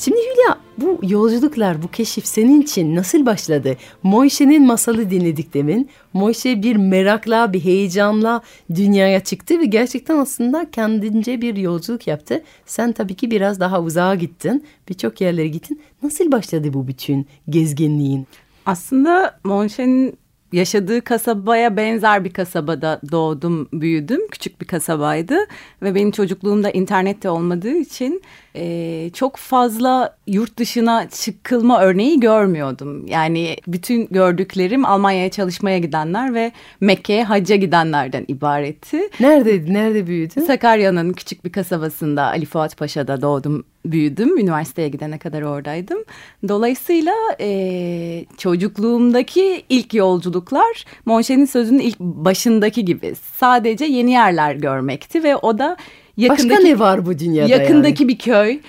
Şimdi 0.00 0.18
Hülya 0.18 0.58
bu 0.78 1.00
yolculuklar, 1.02 1.82
bu 1.82 1.88
keşif 1.88 2.26
senin 2.26 2.60
için 2.60 2.96
nasıl 2.96 3.26
başladı? 3.26 3.76
Moişe'nin 4.02 4.66
masalı 4.66 5.10
dinledik 5.10 5.54
demin. 5.54 5.90
Moişe 6.12 6.62
bir 6.62 6.76
merakla, 6.76 7.52
bir 7.52 7.64
heyecanla 7.64 8.42
dünyaya 8.74 9.20
çıktı 9.20 9.60
ve 9.60 9.64
gerçekten 9.64 10.18
aslında 10.18 10.70
kendince 10.70 11.40
bir 11.40 11.56
yolculuk 11.56 12.06
yaptı. 12.06 12.42
Sen 12.66 12.92
tabii 12.92 13.14
ki 13.14 13.30
biraz 13.30 13.60
daha 13.60 13.82
uzağa 13.82 14.14
gittin, 14.14 14.64
birçok 14.88 15.20
yerlere 15.20 15.48
gittin. 15.48 15.80
Nasıl 16.02 16.32
başladı 16.32 16.72
bu 16.72 16.88
bütün 16.88 17.26
gezginliğin? 17.48 18.26
Aslında 18.66 19.40
Monşe'nin 19.44 20.18
yaşadığı 20.52 21.00
kasabaya 21.00 21.76
benzer 21.76 22.24
bir 22.24 22.32
kasabada 22.32 23.00
doğdum, 23.12 23.68
büyüdüm. 23.72 24.28
Küçük 24.28 24.60
bir 24.60 24.66
kasabaydı 24.66 25.36
ve 25.82 25.94
benim 25.94 26.10
çocukluğumda 26.10 26.70
internette 26.70 27.30
olmadığı 27.30 27.76
için 27.76 28.22
e, 28.56 29.10
çok 29.14 29.36
fazla 29.36 30.16
yurt 30.26 30.56
dışına 30.56 31.08
çıkılma 31.08 31.80
örneği 31.80 32.20
görmüyordum. 32.20 33.06
Yani 33.06 33.56
bütün 33.66 34.08
gördüklerim 34.10 34.84
Almanya'ya 34.84 35.30
çalışmaya 35.30 35.78
gidenler 35.78 36.34
ve 36.34 36.52
Mekke'ye 36.80 37.24
hacca 37.24 37.56
gidenlerden 37.56 38.24
ibaretti. 38.28 39.00
Nerede, 39.20 39.72
nerede 39.72 40.06
büyüdün? 40.06 40.40
Sakarya'nın 40.40 41.12
küçük 41.12 41.44
bir 41.44 41.52
kasabasında 41.52 42.22
Ali 42.22 42.46
Fuat 42.46 42.76
Paşa'da 42.76 43.22
doğdum, 43.22 43.64
büyüdüm. 43.86 44.38
Üniversiteye 44.38 44.88
gidene 44.88 45.18
kadar 45.18 45.42
oradaydım. 45.42 46.04
Dolayısıyla 46.48 47.14
e, 47.40 48.24
çocukluğumdaki 48.38 49.64
ilk 49.68 49.94
yolculuklar 49.94 50.84
Monşe'nin 51.06 51.44
sözünün 51.44 51.78
ilk 51.78 52.00
başındaki 52.00 52.84
gibi. 52.84 53.14
Sadece 53.36 53.84
yeni 53.84 54.10
yerler 54.10 54.54
görmekti 54.54 55.24
ve 55.24 55.36
o 55.36 55.58
da 55.58 55.76
yakındaki, 56.16 56.50
Başka 56.50 56.62
ne 56.62 56.78
var 56.78 57.06
bu 57.06 57.18
dünyada 57.18 57.48
Yakındaki 57.48 58.02
yani? 58.02 58.12
bir 58.12 58.18
köy, 58.18 58.60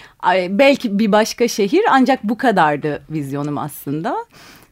belki 0.50 1.00
bir 1.00 1.12
başka 1.12 1.48
şehir 1.48 1.82
ancak 1.92 2.24
bu 2.24 2.38
kadardı 2.38 3.04
vizyonum 3.10 3.58
aslında. 3.58 4.16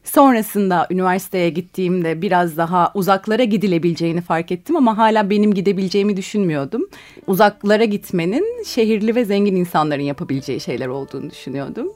Sonrasında 0.04 0.88
üniversiteye 0.92 1.50
gittiğimde 1.50 2.22
biraz 2.22 2.58
daha 2.58 2.92
uzaklara 2.94 3.44
gidilebileceğini 3.44 4.22
fark 4.22 4.52
ettim 4.52 4.76
ama 4.76 4.98
hala 4.98 5.30
benim 5.30 5.54
gidebileceğimi 5.54 6.18
düşünmüyordum. 6.18 6.90
Uzaklara 7.28 7.86
gitmenin 7.86 8.64
şehirli 8.64 9.16
ve 9.16 9.26
zengin 9.26 9.56
insanların 9.56 10.02
yapabileceği 10.02 10.60
şeyler 10.60 10.88
olduğunu 10.88 11.30
düşünüyordum. 11.30 11.88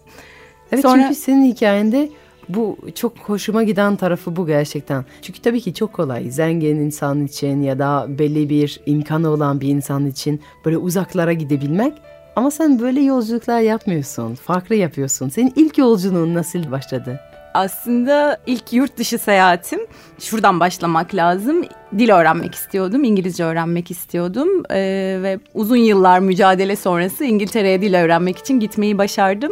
Evet 0.71 0.81
Sonra... 0.81 1.01
çünkü 1.01 1.15
senin 1.15 1.45
hikayende 1.45 2.09
bu 2.49 2.77
çok 2.95 3.17
hoşuma 3.17 3.63
giden 3.63 3.95
tarafı 3.95 4.35
bu 4.35 4.47
gerçekten. 4.47 5.05
Çünkü 5.21 5.41
tabii 5.41 5.61
ki 5.61 5.73
çok 5.73 5.93
kolay. 5.93 6.31
Zengin 6.31 6.75
insan 6.75 7.25
için 7.25 7.61
ya 7.61 7.79
da 7.79 8.05
belli 8.09 8.49
bir 8.49 8.79
imkanı 8.85 9.29
olan 9.29 9.61
bir 9.61 9.67
insan 9.67 10.05
için 10.05 10.41
böyle 10.65 10.77
uzaklara 10.77 11.33
gidebilmek. 11.33 11.93
Ama 12.35 12.51
sen 12.51 12.79
böyle 12.79 13.01
yolculuklar 13.01 13.59
yapmıyorsun. 13.59 14.35
Farklı 14.35 14.75
yapıyorsun. 14.75 15.29
Senin 15.29 15.53
ilk 15.55 15.77
yolculuğun 15.77 16.33
nasıl 16.33 16.71
başladı? 16.71 17.19
Aslında 17.53 18.37
ilk 18.45 18.73
yurt 18.73 18.97
dışı 18.97 19.17
seyahatim 19.17 19.79
şuradan 20.19 20.59
başlamak 20.59 21.15
lazım. 21.15 21.65
Dil 21.97 22.09
öğrenmek 22.09 22.55
istiyordum, 22.55 23.03
İngilizce 23.03 23.43
öğrenmek 23.43 23.91
istiyordum 23.91 24.63
ee, 24.71 25.19
ve 25.21 25.39
uzun 25.53 25.75
yıllar 25.77 26.19
mücadele 26.19 26.75
sonrası 26.75 27.25
İngiltere'ye 27.25 27.81
dil 27.81 27.93
öğrenmek 28.03 28.37
için 28.37 28.59
gitmeyi 28.59 28.97
başardım. 28.97 29.51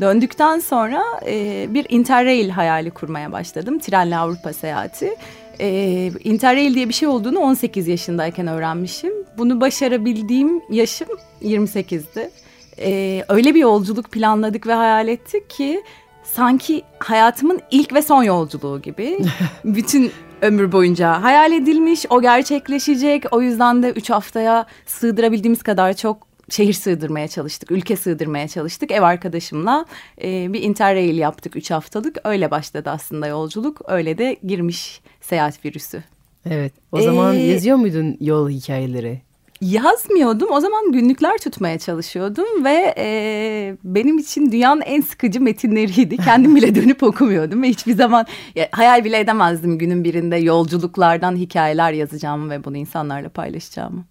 Döndükten 0.00 0.58
sonra 0.58 1.02
e, 1.26 1.66
bir 1.74 1.86
Interrail 1.88 2.50
hayali 2.50 2.90
kurmaya 2.90 3.32
başladım. 3.32 3.78
Trenle 3.78 4.16
Avrupa 4.16 4.52
seyahati. 4.52 5.16
E, 5.60 6.10
Interrail 6.24 6.74
diye 6.74 6.88
bir 6.88 6.94
şey 6.94 7.08
olduğunu 7.08 7.38
18 7.38 7.88
yaşındayken 7.88 8.46
öğrenmişim. 8.46 9.12
Bunu 9.38 9.60
başarabildiğim 9.60 10.62
yaşım 10.70 11.08
28'di. 11.42 12.30
E, 12.78 13.24
öyle 13.28 13.54
bir 13.54 13.60
yolculuk 13.60 14.10
planladık 14.10 14.66
ve 14.66 14.72
hayal 14.72 15.08
ettik 15.08 15.50
ki 15.50 15.82
sanki 16.24 16.82
hayatımın 16.98 17.60
ilk 17.70 17.94
ve 17.94 18.02
son 18.02 18.22
yolculuğu 18.22 18.82
gibi. 18.82 19.18
Bütün 19.64 20.12
ömür 20.42 20.72
boyunca 20.72 21.22
hayal 21.22 21.52
edilmiş, 21.52 22.06
o 22.10 22.22
gerçekleşecek. 22.22 23.24
O 23.30 23.42
yüzden 23.42 23.82
de 23.82 23.90
üç 23.90 24.10
haftaya 24.10 24.66
sığdırabildiğimiz 24.86 25.62
kadar 25.62 25.92
çok 25.92 26.29
şehir 26.52 26.72
sığdırmaya 26.72 27.28
çalıştık, 27.28 27.70
ülke 27.70 27.96
sığdırmaya 27.96 28.48
çalıştık. 28.48 28.90
Ev 28.90 29.02
arkadaşımla 29.02 29.84
e, 30.22 30.52
bir 30.52 30.62
interrail 30.62 31.18
yaptık 31.18 31.56
üç 31.56 31.70
haftalık. 31.70 32.18
Öyle 32.24 32.50
başladı 32.50 32.90
aslında 32.90 33.26
yolculuk. 33.26 33.80
Öyle 33.88 34.18
de 34.18 34.36
girmiş 34.46 35.00
seyahat 35.20 35.64
virüsü. 35.64 36.02
Evet. 36.46 36.72
O 36.92 36.98
ee, 36.98 37.02
zaman 37.02 37.32
yazıyor 37.32 37.76
muydun 37.76 38.16
yol 38.20 38.50
hikayeleri? 38.50 39.20
Yazmıyordum. 39.60 40.50
O 40.52 40.60
zaman 40.60 40.92
günlükler 40.92 41.38
tutmaya 41.38 41.78
çalışıyordum 41.78 42.64
ve 42.64 42.94
e, 42.98 43.76
benim 43.84 44.18
için 44.18 44.52
dünyanın 44.52 44.80
en 44.80 45.00
sıkıcı 45.00 45.40
metinleriydi. 45.40 46.16
Kendim 46.24 46.56
bile 46.56 46.74
dönüp 46.74 47.02
okumuyordum 47.02 47.62
ve 47.62 47.68
hiçbir 47.68 47.94
zaman 47.94 48.26
ya, 48.54 48.68
hayal 48.72 49.04
bile 49.04 49.18
edemezdim 49.18 49.78
günün 49.78 50.04
birinde 50.04 50.36
yolculuklardan 50.36 51.36
hikayeler 51.36 51.92
yazacağımı 51.92 52.50
ve 52.50 52.64
bunu 52.64 52.76
insanlarla 52.76 53.28
paylaşacağımı. 53.28 54.04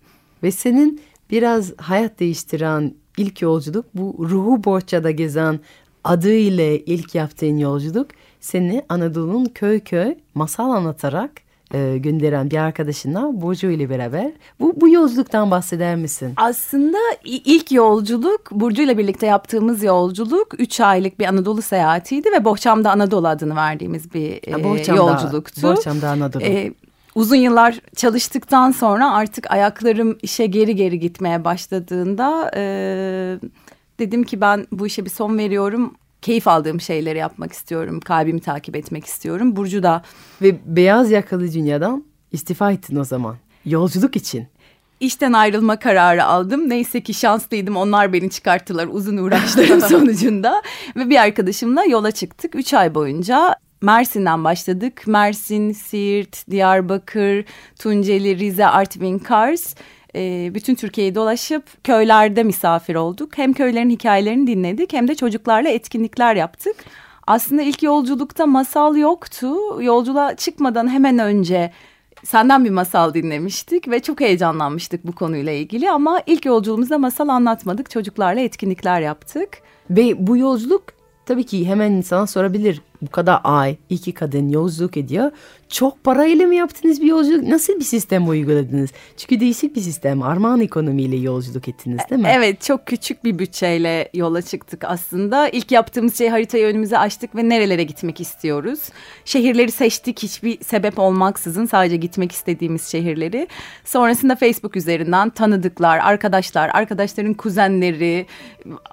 Ve 0.43 0.51
senin 0.51 1.01
biraz 1.31 1.73
hayat 1.77 2.19
değiştiren 2.19 2.93
ilk 3.17 3.41
yolculuk 3.41 3.85
bu 3.93 4.27
ruhu 4.29 4.63
borçada 4.63 5.11
gezen 5.11 5.59
adı 6.03 6.33
ile 6.33 6.79
ilk 6.79 7.15
yaptığın 7.15 7.57
yolculuk 7.57 8.07
seni 8.39 8.85
Anadolu'nun 8.89 9.45
köy 9.45 9.79
köy 9.79 10.15
masal 10.35 10.71
anlatarak 10.71 11.31
e, 11.73 11.97
gönderen 11.97 12.51
bir 12.51 12.57
arkadaşınla 12.57 13.41
Burcu 13.41 13.67
ile 13.67 13.89
beraber. 13.89 14.31
Bu, 14.59 14.81
bu 14.81 14.89
yolculuktan 14.89 15.51
bahseder 15.51 15.95
misin? 15.95 16.33
Aslında 16.35 16.97
ilk 17.23 17.71
yolculuk 17.71 18.51
Burcu 18.51 18.81
ile 18.81 18.97
birlikte 18.97 19.25
yaptığımız 19.25 19.83
yolculuk 19.83 20.59
üç 20.59 20.79
aylık 20.79 21.19
bir 21.19 21.25
Anadolu 21.25 21.61
seyahatiydi 21.61 22.31
ve 22.31 22.45
Bohçam'da 22.45 22.91
Anadolu 22.91 23.27
adını 23.27 23.55
verdiğimiz 23.55 24.13
bir 24.13 24.39
e, 24.47 24.63
Bohçam'da, 24.63 24.97
yolculuktu. 24.97 25.63
Bohçam'da 25.63 26.09
Anadolu. 26.09 26.43
E, 26.43 26.73
uzun 27.15 27.35
yıllar 27.35 27.79
çalıştıktan 27.95 28.71
sonra 28.71 29.13
artık 29.13 29.51
ayaklarım 29.51 30.17
işe 30.21 30.45
geri 30.45 30.75
geri 30.75 30.99
gitmeye 30.99 31.43
başladığında 31.43 32.51
e, 32.55 32.61
dedim 33.99 34.23
ki 34.23 34.41
ben 34.41 34.67
bu 34.71 34.87
işe 34.87 35.05
bir 35.05 35.09
son 35.09 35.37
veriyorum. 35.37 35.95
Keyif 36.21 36.47
aldığım 36.47 36.81
şeyleri 36.81 37.17
yapmak 37.17 37.53
istiyorum. 37.53 37.99
Kalbimi 37.99 38.39
takip 38.39 38.75
etmek 38.75 39.05
istiyorum. 39.05 39.55
Burcu 39.55 39.83
da. 39.83 40.01
Ve 40.41 40.55
beyaz 40.65 41.11
yakalı 41.11 41.53
dünyadan 41.53 42.05
istifa 42.31 42.71
ettin 42.71 42.95
o 42.95 43.03
zaman. 43.03 43.35
Yolculuk 43.65 44.15
için. 44.15 44.47
İşten 44.99 45.33
ayrılma 45.33 45.79
kararı 45.79 46.25
aldım. 46.25 46.69
Neyse 46.69 47.01
ki 47.01 47.13
şanslıydım. 47.13 47.77
Onlar 47.77 48.13
beni 48.13 48.29
çıkarttılar 48.29 48.87
uzun 48.91 49.17
uğraşların 49.17 49.79
sonucunda. 49.87 50.61
Ve 50.95 51.09
bir 51.09 51.17
arkadaşımla 51.17 51.85
yola 51.85 52.11
çıktık. 52.11 52.55
Üç 52.55 52.73
ay 52.73 52.95
boyunca 52.95 53.55
Mersin'den 53.81 54.43
başladık. 54.43 55.03
Mersin, 55.07 55.71
Siirt, 55.71 56.49
Diyarbakır, 56.51 57.45
Tunceli, 57.79 58.39
Rize, 58.39 58.67
Artvin, 58.67 59.19
Kars. 59.19 59.75
E, 60.15 60.51
bütün 60.53 60.75
Türkiye'yi 60.75 61.15
dolaşıp 61.15 61.83
köylerde 61.83 62.43
misafir 62.43 62.95
olduk. 62.95 63.37
Hem 63.37 63.53
köylerin 63.53 63.89
hikayelerini 63.89 64.47
dinledik 64.47 64.93
hem 64.93 65.07
de 65.07 65.15
çocuklarla 65.15 65.69
etkinlikler 65.69 66.35
yaptık. 66.35 66.75
Aslında 67.27 67.61
ilk 67.61 67.83
yolculukta 67.83 68.45
masal 68.45 68.95
yoktu. 68.95 69.55
Yolculuğa 69.81 70.35
çıkmadan 70.35 70.87
hemen 70.87 71.19
önce 71.19 71.71
senden 72.23 72.65
bir 72.65 72.69
masal 72.69 73.13
dinlemiştik 73.13 73.87
ve 73.87 73.99
çok 73.99 74.21
heyecanlanmıştık 74.21 75.07
bu 75.07 75.11
konuyla 75.11 75.51
ilgili. 75.51 75.91
Ama 75.91 76.21
ilk 76.25 76.45
yolculuğumuzda 76.45 76.97
masal 76.97 77.27
anlatmadık. 77.27 77.89
Çocuklarla 77.89 78.41
etkinlikler 78.41 79.01
yaptık. 79.01 79.49
Ve 79.89 80.27
bu 80.27 80.37
yolculuk 80.37 80.83
tabii 81.25 81.45
ki 81.45 81.67
hemen 81.67 81.91
insana 81.91 82.27
sorabilir 82.27 82.81
bu 83.01 83.09
kadar 83.09 83.41
ay 83.43 83.77
iki 83.89 84.13
kadın 84.13 84.49
yolculuk 84.49 84.97
ediyor. 84.97 85.31
Çok 85.69 86.03
parayla 86.03 86.47
mı 86.47 86.55
yaptınız 86.55 87.01
bir 87.01 87.07
yolculuk? 87.07 87.43
Nasıl 87.43 87.79
bir 87.79 87.83
sistem 87.83 88.29
uyguladınız? 88.29 88.89
Çünkü 89.17 89.39
değişik 89.39 89.75
bir 89.75 89.81
sistem. 89.81 90.21
Armağan 90.21 90.61
ekonomiyle 90.61 91.15
yolculuk 91.15 91.67
ettiniz 91.67 91.99
değil 92.09 92.21
mi? 92.21 92.27
Evet 92.35 92.61
çok 92.61 92.85
küçük 92.85 93.23
bir 93.23 93.39
bütçeyle 93.39 94.09
yola 94.13 94.41
çıktık 94.41 94.83
aslında. 94.83 95.49
İlk 95.49 95.71
yaptığımız 95.71 96.17
şey 96.17 96.29
haritayı 96.29 96.65
önümüze 96.65 96.97
açtık 96.97 97.35
ve 97.35 97.49
nerelere 97.49 97.83
gitmek 97.83 98.21
istiyoruz. 98.21 98.79
Şehirleri 99.25 99.71
seçtik 99.71 100.23
hiçbir 100.23 100.63
sebep 100.63 100.99
olmaksızın 100.99 101.65
sadece 101.65 101.95
gitmek 101.95 102.31
istediğimiz 102.31 102.87
şehirleri. 102.87 103.47
Sonrasında 103.85 104.35
Facebook 104.35 104.75
üzerinden 104.75 105.29
tanıdıklar, 105.29 105.99
arkadaşlar, 105.99 106.69
arkadaşların 106.73 107.33
kuzenleri, 107.33 108.25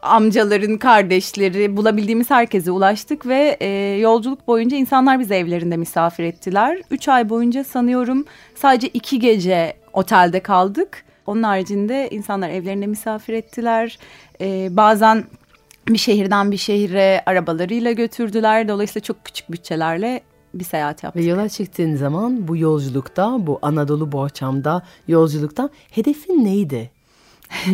amcaların 0.03 0.79
kardeşleri 0.79 1.77
bulabildiğimiz 1.77 2.31
herkese 2.31 2.71
ulaştık 2.71 3.27
ve... 3.27 3.57
E, 3.61 3.97
yolculuk 3.97 4.47
boyunca 4.47 4.77
insanlar 4.77 5.21
bizi 5.21 5.35
evlerinde 5.35 5.77
misafir 5.77 6.25
ettiler. 6.25 6.66
Üç 6.91 7.09
ay 7.09 7.29
boyunca 7.29 7.65
sanıyorum 7.65 8.25
sadece 8.55 8.89
iki 8.89 9.19
gece 9.19 9.77
otelde 9.93 10.41
kaldık. 10.41 11.05
Onun 11.27 11.43
haricinde 11.43 12.09
insanlar 12.11 12.51
evlerinde 12.51 12.87
misafir 12.87 13.35
ettiler. 13.35 13.99
Ee, 14.41 14.69
bazen 14.71 15.25
bir 15.89 15.99
şehirden 15.99 16.51
bir 16.51 16.57
şehire 16.57 17.23
arabalarıyla 17.27 17.93
götürdüler. 17.93 18.69
Dolayısıyla 18.69 19.05
çok 19.05 19.25
küçük 19.25 19.53
bütçelerle 19.53 20.21
bir 20.55 20.65
seyahat 20.65 21.03
yaptık. 21.03 21.23
Ve 21.23 21.27
yola 21.27 21.49
çıktığın 21.49 21.97
zaman 21.97 22.49
bu 22.49 22.57
yolculukta, 22.57 23.47
bu 23.47 23.59
Anadolu 23.63 24.13
Boğaçam'da 24.13 24.83
yolculukta 25.09 25.71
hedefin 25.91 26.45
neydi? 26.45 26.91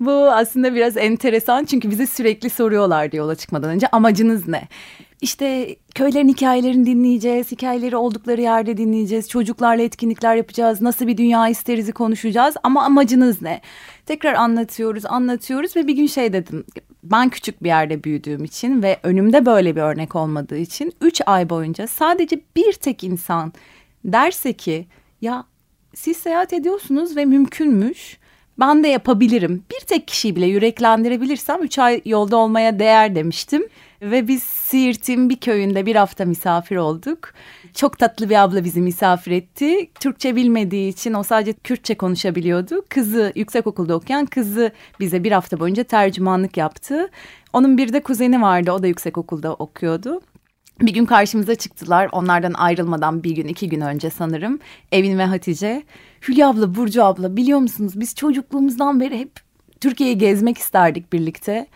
bu 0.00 0.12
aslında 0.12 0.74
biraz 0.74 0.96
enteresan 0.96 1.64
çünkü 1.64 1.90
bize 1.90 2.06
sürekli 2.06 2.50
soruyorlardı 2.50 3.16
yola 3.16 3.34
çıkmadan 3.34 3.70
önce 3.70 3.86
amacınız 3.88 4.48
ne? 4.48 4.68
İşte 5.22 5.76
köylerin 5.94 6.28
hikayelerini 6.28 6.86
dinleyeceğiz, 6.86 7.52
hikayeleri 7.52 7.96
oldukları 7.96 8.40
yerde 8.40 8.76
dinleyeceğiz, 8.76 9.28
çocuklarla 9.28 9.82
etkinlikler 9.82 10.36
yapacağız, 10.36 10.80
nasıl 10.80 11.06
bir 11.06 11.16
dünya 11.16 11.48
isterizi 11.48 11.92
konuşacağız 11.92 12.54
ama 12.62 12.84
amacınız 12.84 13.42
ne? 13.42 13.60
Tekrar 14.06 14.34
anlatıyoruz, 14.34 15.06
anlatıyoruz 15.06 15.76
ve 15.76 15.86
bir 15.86 15.96
gün 15.96 16.06
şey 16.06 16.32
dedim, 16.32 16.64
ben 17.02 17.28
küçük 17.28 17.62
bir 17.62 17.68
yerde 17.68 18.04
büyüdüğüm 18.04 18.44
için 18.44 18.82
ve 18.82 19.00
önümde 19.02 19.46
böyle 19.46 19.76
bir 19.76 19.80
örnek 19.80 20.16
olmadığı 20.16 20.58
için 20.58 20.92
üç 21.00 21.20
ay 21.26 21.50
boyunca 21.50 21.86
sadece 21.86 22.40
bir 22.56 22.72
tek 22.72 23.04
insan 23.04 23.52
derse 24.04 24.52
ki 24.52 24.86
ya 25.20 25.44
siz 25.94 26.16
seyahat 26.16 26.52
ediyorsunuz 26.52 27.16
ve 27.16 27.24
mümkünmüş 27.24 28.18
ben 28.62 28.84
de 28.84 28.88
yapabilirim. 28.88 29.64
Bir 29.70 29.86
tek 29.86 30.08
kişiyi 30.08 30.36
bile 30.36 30.46
yüreklendirebilirsem 30.46 31.62
üç 31.62 31.78
ay 31.78 32.00
yolda 32.04 32.36
olmaya 32.36 32.78
değer 32.78 33.14
demiştim. 33.14 33.66
Ve 34.02 34.28
biz 34.28 34.42
Siirt'in 34.42 35.30
bir 35.30 35.36
köyünde 35.36 35.86
bir 35.86 35.96
hafta 35.96 36.24
misafir 36.24 36.76
olduk. 36.76 37.32
Çok 37.74 37.98
tatlı 37.98 38.30
bir 38.30 38.42
abla 38.42 38.64
bizi 38.64 38.80
misafir 38.80 39.30
etti. 39.30 39.90
Türkçe 40.00 40.36
bilmediği 40.36 40.88
için 40.88 41.14
o 41.14 41.22
sadece 41.22 41.52
Kürtçe 41.52 41.94
konuşabiliyordu. 41.94 42.84
Kızı 42.88 43.32
yüksek 43.34 43.66
okulda 43.66 43.94
okuyan 43.94 44.26
kızı 44.26 44.70
bize 45.00 45.24
bir 45.24 45.32
hafta 45.32 45.60
boyunca 45.60 45.84
tercümanlık 45.84 46.56
yaptı. 46.56 47.10
Onun 47.52 47.78
bir 47.78 47.92
de 47.92 48.02
kuzeni 48.02 48.42
vardı 48.42 48.72
o 48.72 48.82
da 48.82 48.86
yüksek 48.86 49.18
okulda 49.18 49.54
okuyordu. 49.54 50.20
Bir 50.82 50.94
gün 50.94 51.04
karşımıza 51.04 51.54
çıktılar. 51.54 52.08
Onlardan 52.12 52.52
ayrılmadan 52.52 53.24
bir 53.24 53.30
gün 53.30 53.48
iki 53.48 53.68
gün 53.68 53.80
önce 53.80 54.10
sanırım. 54.10 54.58
Evin 54.92 55.18
ve 55.18 55.24
Hatice. 55.24 55.82
Hülya 56.28 56.48
abla, 56.48 56.74
Burcu 56.74 57.04
abla 57.04 57.36
biliyor 57.36 57.58
musunuz 57.58 57.92
biz 57.96 58.14
çocukluğumuzdan 58.14 59.00
beri 59.00 59.18
hep 59.18 59.30
Türkiye'yi 59.80 60.18
gezmek 60.18 60.58
isterdik 60.58 61.12
birlikte. 61.12 61.66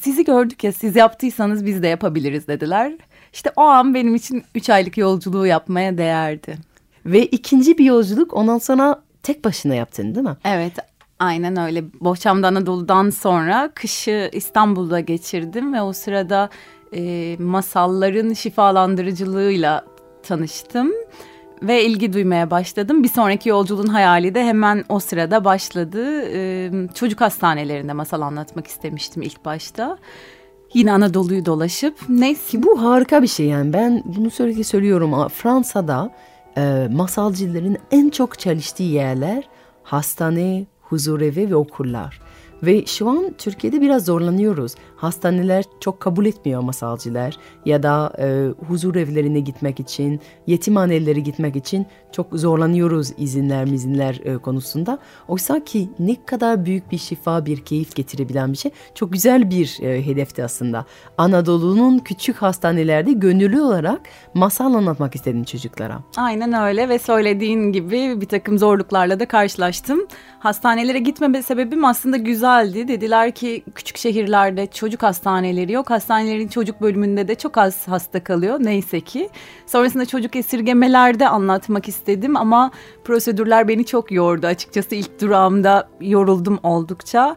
Sizi 0.00 0.24
gördük 0.24 0.64
ya 0.64 0.72
siz 0.72 0.96
yaptıysanız 0.96 1.66
biz 1.66 1.82
de 1.82 1.88
yapabiliriz 1.88 2.48
dediler. 2.48 2.92
İşte 3.32 3.50
o 3.56 3.62
an 3.62 3.94
benim 3.94 4.14
için 4.14 4.44
üç 4.54 4.70
aylık 4.70 4.98
yolculuğu 4.98 5.46
yapmaya 5.46 5.98
değerdi. 5.98 6.58
Ve 7.06 7.26
ikinci 7.26 7.78
bir 7.78 7.84
yolculuk 7.84 8.34
ondan 8.34 8.58
sonra 8.58 9.02
tek 9.22 9.44
başına 9.44 9.74
yaptın 9.74 10.14
değil 10.14 10.26
mi? 10.26 10.36
Evet 10.44 10.72
aynen 11.18 11.56
öyle. 11.56 11.84
Boşamda 12.00 12.48
Anadolu'dan 12.48 13.10
sonra 13.10 13.70
kışı 13.74 14.30
İstanbul'da 14.32 15.00
geçirdim 15.00 15.74
ve 15.74 15.82
o 15.82 15.92
sırada 15.92 16.50
e, 16.92 17.36
masalların 17.38 18.32
şifalandırıcılığıyla 18.32 19.84
tanıştım 20.22 20.92
ve 21.62 21.84
ilgi 21.84 22.12
duymaya 22.12 22.50
başladım. 22.50 23.02
Bir 23.02 23.08
sonraki 23.08 23.48
yolculuğun 23.48 23.86
hayali 23.86 24.34
de 24.34 24.44
hemen 24.44 24.84
o 24.88 25.00
sırada 25.00 25.44
başladı. 25.44 26.22
Ee, 26.22 26.70
çocuk 26.94 27.20
hastanelerinde 27.20 27.92
masal 27.92 28.20
anlatmak 28.20 28.66
istemiştim 28.66 29.22
ilk 29.22 29.44
başta. 29.44 29.98
Yine 30.74 30.92
Anadolu'yu 30.92 31.46
dolaşıp 31.46 31.94
neyse. 32.08 32.50
Ki 32.50 32.62
bu 32.62 32.82
harika 32.82 33.22
bir 33.22 33.26
şey 33.26 33.46
yani 33.46 33.72
ben 33.72 34.02
bunu 34.04 34.30
sürekli 34.30 34.64
söylüyorum. 34.64 35.28
Fransa'da 35.28 36.10
e, 36.56 36.88
masalcıların 36.92 37.76
en 37.90 38.10
çok 38.10 38.38
çalıştığı 38.38 38.82
yerler 38.82 39.48
hastane, 39.82 40.66
huzurevi 40.80 41.50
ve 41.50 41.56
okullar. 41.56 42.20
Ve 42.62 42.86
şu 42.86 43.08
an 43.08 43.34
Türkiye'de 43.38 43.80
biraz 43.80 44.04
zorlanıyoruz. 44.04 44.74
Hastaneler 44.96 45.64
çok 45.80 46.00
kabul 46.00 46.26
etmiyor 46.26 46.62
masalcılar 46.62 47.36
ya 47.64 47.82
da 47.82 48.12
e, 48.18 48.48
huzur 48.68 48.96
evlerine 48.96 49.40
gitmek 49.40 49.80
için, 49.80 50.20
yetimhanelere 50.46 51.20
gitmek 51.20 51.56
için 51.56 51.86
çok 52.12 52.26
zorlanıyoruz 52.32 53.12
izinler 53.18 53.64
mizinler 53.64 54.20
e, 54.24 54.36
konusunda. 54.36 54.98
Oysa 55.28 55.64
ki 55.64 55.88
ne 55.98 56.16
kadar 56.26 56.64
büyük 56.64 56.92
bir 56.92 56.98
şifa, 56.98 57.46
bir 57.46 57.64
keyif 57.64 57.96
getirebilen 57.96 58.52
bir 58.52 58.58
şey. 58.58 58.70
Çok 58.94 59.12
güzel 59.12 59.50
bir 59.50 59.78
e, 59.82 60.06
hedefti 60.06 60.44
aslında. 60.44 60.84
Anadolu'nun 61.18 61.98
küçük 61.98 62.36
hastanelerde 62.36 63.12
gönüllü 63.12 63.60
olarak 63.60 64.00
masal 64.34 64.74
anlatmak 64.74 65.14
istedim 65.14 65.44
çocuklara. 65.44 65.98
Aynen 66.16 66.52
öyle 66.52 66.88
ve 66.88 66.98
söylediğin 66.98 67.72
gibi 67.72 68.20
bir 68.20 68.26
takım 68.26 68.58
zorluklarla 68.58 69.20
da 69.20 69.28
karşılaştım. 69.28 70.06
Hastanelere 70.38 70.98
gitmeme 70.98 71.42
sebebim 71.42 71.84
aslında 71.84 72.16
güzeldi. 72.16 72.88
Dediler 72.88 73.34
ki 73.34 73.62
küçük 73.74 73.96
şehirlerde 73.96 74.66
çocuk 74.66 74.85
hastaneleri 75.02 75.72
yok. 75.72 75.90
Hastanelerin 75.90 76.48
çocuk 76.48 76.80
bölümünde 76.80 77.28
de 77.28 77.34
çok 77.34 77.58
az 77.58 77.88
hasta 77.88 78.24
kalıyor 78.24 78.58
neyse 78.60 79.00
ki. 79.00 79.28
Sonrasında 79.66 80.06
çocuk 80.06 80.36
esirgemelerde 80.36 81.28
anlatmak 81.28 81.88
istedim 81.88 82.36
ama 82.36 82.70
prosedürler 83.04 83.68
beni 83.68 83.86
çok 83.86 84.12
yordu. 84.12 84.46
Açıkçası 84.46 84.94
ilk 84.94 85.20
durağımda 85.20 85.88
yoruldum 86.00 86.58
oldukça. 86.62 87.36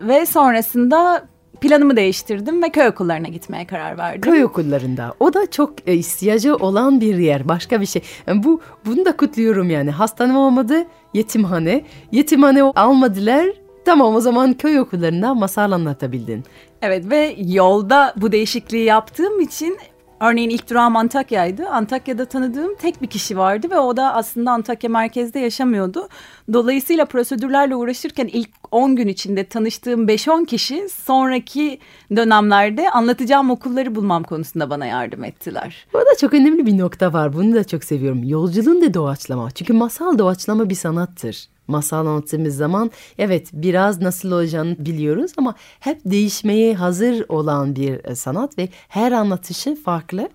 Ve 0.00 0.26
sonrasında 0.26 1.28
planımı 1.60 1.96
değiştirdim 1.96 2.62
ve 2.62 2.70
köy 2.70 2.86
okullarına 2.86 3.28
gitmeye 3.28 3.66
karar 3.66 3.98
verdim. 3.98 4.20
Köy 4.20 4.44
okullarında. 4.44 5.14
O 5.20 5.34
da 5.34 5.50
çok 5.50 5.88
e, 5.88 5.94
ihtiyacı 5.94 6.56
olan 6.56 7.00
bir 7.00 7.18
yer. 7.18 7.48
Başka 7.48 7.80
bir 7.80 7.86
şey. 7.86 8.02
Yani 8.26 8.44
bu 8.44 8.60
bunu 8.86 9.04
da 9.04 9.16
kutluyorum 9.16 9.70
yani. 9.70 9.90
Hastane 9.90 10.36
olmadı, 10.36 10.84
yetimhane. 11.14 11.84
Yetimhane 12.12 12.62
almadılar. 12.62 13.46
Tamam 13.84 14.14
o 14.14 14.20
zaman 14.20 14.54
köy 14.54 14.80
okullarında 14.80 15.34
masal 15.34 15.72
anlatabildin. 15.72 16.44
Evet 16.82 17.10
ve 17.10 17.36
yolda 17.38 18.14
bu 18.16 18.32
değişikliği 18.32 18.84
yaptığım 18.84 19.40
için 19.40 19.78
Örneğin 20.20 20.50
ilk 20.50 20.70
durağım 20.70 20.96
Antakya'ydı. 20.96 21.68
Antakya'da 21.68 22.24
tanıdığım 22.24 22.74
tek 22.74 23.02
bir 23.02 23.06
kişi 23.06 23.38
vardı 23.38 23.70
ve 23.70 23.78
o 23.78 23.96
da 23.96 24.14
aslında 24.14 24.50
Antakya 24.50 24.90
merkezde 24.90 25.38
yaşamıyordu. 25.38 26.08
Dolayısıyla 26.52 27.04
prosedürlerle 27.04 27.76
uğraşırken 27.76 28.26
ilk 28.32 28.50
10 28.70 28.96
gün 28.96 29.08
içinde 29.08 29.44
tanıştığım 29.44 30.08
5-10 30.08 30.46
kişi 30.46 30.88
sonraki 30.88 31.78
dönemlerde 32.16 32.90
anlatacağım 32.90 33.50
okulları 33.50 33.94
bulmam 33.94 34.22
konusunda 34.22 34.70
bana 34.70 34.86
yardım 34.86 35.24
ettiler. 35.24 35.86
Burada 35.94 36.16
çok 36.20 36.34
önemli 36.34 36.66
bir 36.66 36.78
nokta 36.78 37.12
var. 37.12 37.32
Bunu 37.32 37.54
da 37.54 37.64
çok 37.64 37.84
seviyorum. 37.84 38.24
Yolculuğun 38.24 38.82
da 38.82 38.94
doğaçlama. 38.94 39.50
Çünkü 39.50 39.72
masal 39.72 40.18
doğaçlama 40.18 40.70
bir 40.70 40.74
sanattır 40.74 41.48
masal 41.68 42.06
anlattığımız 42.06 42.56
zaman 42.56 42.90
evet 43.18 43.48
biraz 43.52 44.00
nasıl 44.00 44.32
olacağını 44.32 44.76
biliyoruz 44.78 45.32
ama 45.36 45.54
hep 45.80 46.00
değişmeye 46.04 46.74
hazır 46.74 47.24
olan 47.28 47.76
bir 47.76 48.04
e, 48.04 48.14
sanat 48.14 48.58
ve 48.58 48.68
her 48.88 49.12
anlatışı 49.12 49.76
farklı. 49.76 50.28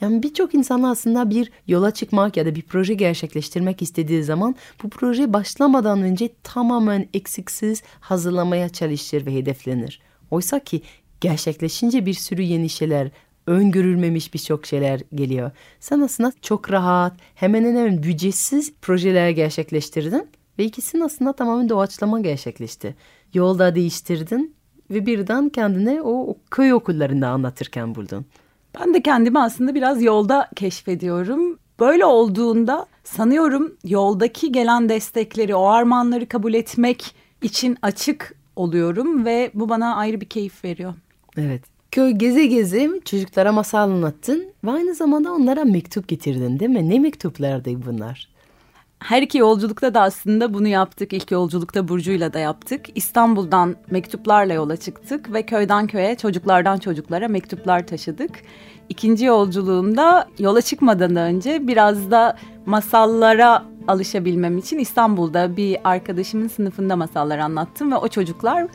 Yani 0.00 0.22
birçok 0.22 0.54
insan 0.54 0.82
aslında 0.82 1.30
bir 1.30 1.50
yola 1.66 1.90
çıkmak 1.90 2.36
ya 2.36 2.46
da 2.46 2.54
bir 2.54 2.62
proje 2.62 2.94
gerçekleştirmek 2.94 3.82
istediği 3.82 4.22
zaman 4.22 4.56
bu 4.82 4.90
proje 4.90 5.32
başlamadan 5.32 6.02
önce 6.02 6.28
tamamen 6.42 7.08
eksiksiz 7.14 7.82
hazırlamaya 8.00 8.68
çalışır 8.68 9.26
ve 9.26 9.34
hedeflenir. 9.34 10.00
Oysa 10.30 10.58
ki 10.58 10.82
gerçekleşince 11.20 12.06
bir 12.06 12.14
sürü 12.14 12.42
yeni 12.42 12.68
şeyler, 12.68 13.10
öngörülmemiş 13.46 14.34
birçok 14.34 14.66
şeyler 14.66 15.00
geliyor. 15.14 15.50
Sen 15.80 16.00
aslında 16.00 16.32
çok 16.42 16.72
rahat, 16.72 17.16
hemen 17.34 17.64
hemen 17.64 18.02
bütçesiz 18.02 18.74
projeler 18.82 19.30
gerçekleştirdin 19.30 20.28
ve 20.58 20.64
ikisinin 20.64 21.02
aslında 21.02 21.32
tamamen 21.32 21.68
doğaçlama 21.68 22.20
gerçekleşti. 22.20 22.96
Yolda 23.34 23.74
değiştirdin 23.74 24.54
ve 24.90 25.06
birden 25.06 25.48
kendine 25.48 26.02
o, 26.02 26.10
o 26.10 26.36
köy 26.50 26.72
okullarında 26.72 27.28
anlatırken 27.28 27.94
buldun. 27.94 28.26
Ben 28.80 28.94
de 28.94 29.02
kendimi 29.02 29.38
aslında 29.38 29.74
biraz 29.74 30.02
yolda 30.02 30.50
keşfediyorum. 30.56 31.58
Böyle 31.80 32.04
olduğunda 32.04 32.86
sanıyorum 33.04 33.76
yoldaki 33.84 34.52
gelen 34.52 34.88
destekleri, 34.88 35.54
o 35.54 35.66
armağanları 35.66 36.28
kabul 36.28 36.54
etmek 36.54 37.14
için 37.42 37.76
açık 37.82 38.34
oluyorum 38.56 39.24
ve 39.24 39.50
bu 39.54 39.68
bana 39.68 39.94
ayrı 39.94 40.20
bir 40.20 40.26
keyif 40.26 40.64
veriyor. 40.64 40.94
Evet. 41.36 41.62
Köy 41.90 42.10
geze 42.10 42.46
geze 42.46 42.90
çocuklara 43.04 43.52
masal 43.52 43.90
anlattın 43.90 44.44
ve 44.64 44.70
aynı 44.70 44.94
zamanda 44.94 45.32
onlara 45.32 45.64
mektup 45.64 46.08
getirdin 46.08 46.58
değil 46.58 46.70
mi? 46.70 46.90
Ne 46.90 46.98
mektuplardı 46.98 47.86
bunlar? 47.86 48.28
Her 48.98 49.22
iki 49.22 49.38
yolculukta 49.38 49.94
da 49.94 50.02
aslında 50.02 50.54
bunu 50.54 50.68
yaptık. 50.68 51.12
İlk 51.12 51.30
yolculukta 51.30 51.88
Burcu'yla 51.88 52.32
da 52.32 52.38
yaptık. 52.38 52.86
İstanbul'dan 52.94 53.76
mektuplarla 53.90 54.54
yola 54.54 54.76
çıktık 54.76 55.32
ve 55.32 55.42
köyden 55.42 55.86
köye, 55.86 56.16
çocuklardan 56.16 56.78
çocuklara 56.78 57.28
mektuplar 57.28 57.86
taşıdık. 57.86 58.30
İkinci 58.88 59.24
yolculuğumda 59.24 60.28
yola 60.38 60.62
çıkmadan 60.62 61.16
önce 61.16 61.68
biraz 61.68 62.10
da 62.10 62.36
masallara 62.66 63.64
alışabilmem 63.88 64.58
için 64.58 64.78
İstanbul'da 64.78 65.56
bir 65.56 65.78
arkadaşımın 65.84 66.48
sınıfında 66.48 66.96
masallar 66.96 67.38
anlattım 67.38 67.92
ve 67.92 67.96
o 67.96 68.08
çocuklar 68.08 68.66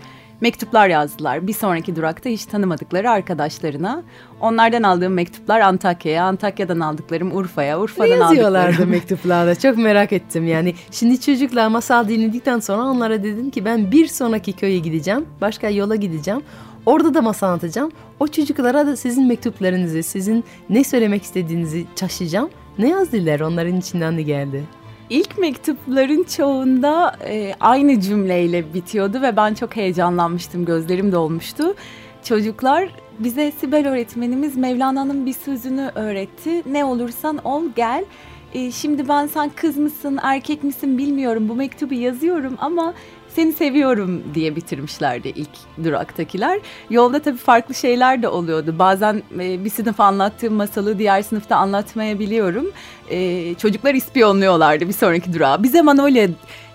mektuplar 0.41 0.87
yazdılar. 0.87 1.47
Bir 1.47 1.53
sonraki 1.53 1.95
durakta 1.95 2.29
hiç 2.29 2.45
tanımadıkları 2.45 3.09
arkadaşlarına. 3.09 4.03
Onlardan 4.41 4.83
aldığım 4.83 5.13
mektuplar 5.13 5.59
Antakya'ya, 5.59 6.23
Antakya'dan 6.23 6.79
aldıklarım 6.79 7.35
Urfa'ya, 7.35 7.79
Urfa'dan 7.79 8.09
ne 8.09 8.23
yazıyorlardı 8.23 8.67
aldıklarım... 8.67 8.91
mektuplarda? 8.91 9.55
Çok 9.55 9.77
merak 9.77 10.13
ettim 10.13 10.47
yani. 10.47 10.75
Şimdi 10.91 11.21
çocuklar 11.21 11.67
masal 11.67 12.07
dinledikten 12.07 12.59
sonra 12.59 12.81
onlara 12.81 13.23
dedim 13.23 13.49
ki 13.49 13.65
ben 13.65 13.91
bir 13.91 14.07
sonraki 14.07 14.53
köye 14.53 14.79
gideceğim. 14.79 15.25
Başka 15.41 15.69
yola 15.69 15.95
gideceğim. 15.95 16.41
Orada 16.85 17.13
da 17.13 17.21
masal 17.21 17.47
anlatacağım. 17.47 17.91
O 18.19 18.27
çocuklara 18.27 18.87
da 18.87 18.95
sizin 18.95 19.27
mektuplarınızı, 19.27 20.03
sizin 20.03 20.43
ne 20.69 20.83
söylemek 20.83 21.23
istediğinizi 21.23 21.85
taşıyacağım. 21.95 22.49
Ne 22.77 22.89
yazdılar 22.89 23.39
onların 23.39 23.77
içinden 23.77 24.17
de 24.17 24.21
geldi. 24.21 24.63
İlk 25.11 25.37
mektupların 25.37 26.23
çoğunda 26.23 27.15
e, 27.25 27.53
aynı 27.59 27.99
cümleyle 28.01 28.73
bitiyordu 28.73 29.21
ve 29.21 29.35
ben 29.35 29.53
çok 29.53 29.75
heyecanlanmıştım, 29.75 30.65
gözlerim 30.65 31.11
dolmuştu. 31.11 31.75
Çocuklar 32.23 32.89
bize 33.19 33.51
Sibel 33.51 33.87
öğretmenimiz 33.87 34.57
Mevlana'nın 34.57 35.25
bir 35.25 35.33
sözünü 35.33 35.91
öğretti. 35.95 36.63
Ne 36.65 36.85
olursan 36.85 37.37
ol 37.37 37.63
gel. 37.75 38.05
E, 38.53 38.71
şimdi 38.71 39.07
ben 39.07 39.27
sen 39.27 39.51
kız 39.55 39.77
mısın, 39.77 40.19
erkek 40.21 40.63
misin 40.63 40.97
bilmiyorum. 40.97 41.49
Bu 41.49 41.55
mektubu 41.55 41.93
yazıyorum 41.93 42.57
ama 42.59 42.93
seni 43.35 43.53
seviyorum 43.53 44.23
diye 44.33 44.55
bitirmişlerdi 44.55 45.27
ilk 45.27 45.83
duraktakiler. 45.83 46.59
Yolda 46.89 47.19
tabii 47.19 47.37
farklı 47.37 47.75
şeyler 47.75 48.21
de 48.21 48.27
oluyordu. 48.27 48.75
Bazen 48.79 49.23
e, 49.39 49.65
bir 49.65 49.69
sınıf 49.69 49.99
anlattığım 49.99 50.53
masalı 50.53 50.99
diğer 50.99 51.21
sınıfta 51.21 51.55
anlatmayabiliyorum. 51.55 52.71
E, 53.09 53.53
çocuklar 53.55 53.93
ispiyonluyorlardı 53.93 54.87
bir 54.87 54.93
sonraki 54.93 55.33
durağa. 55.33 55.63
Bize 55.63 55.81
Manolya 55.81 56.27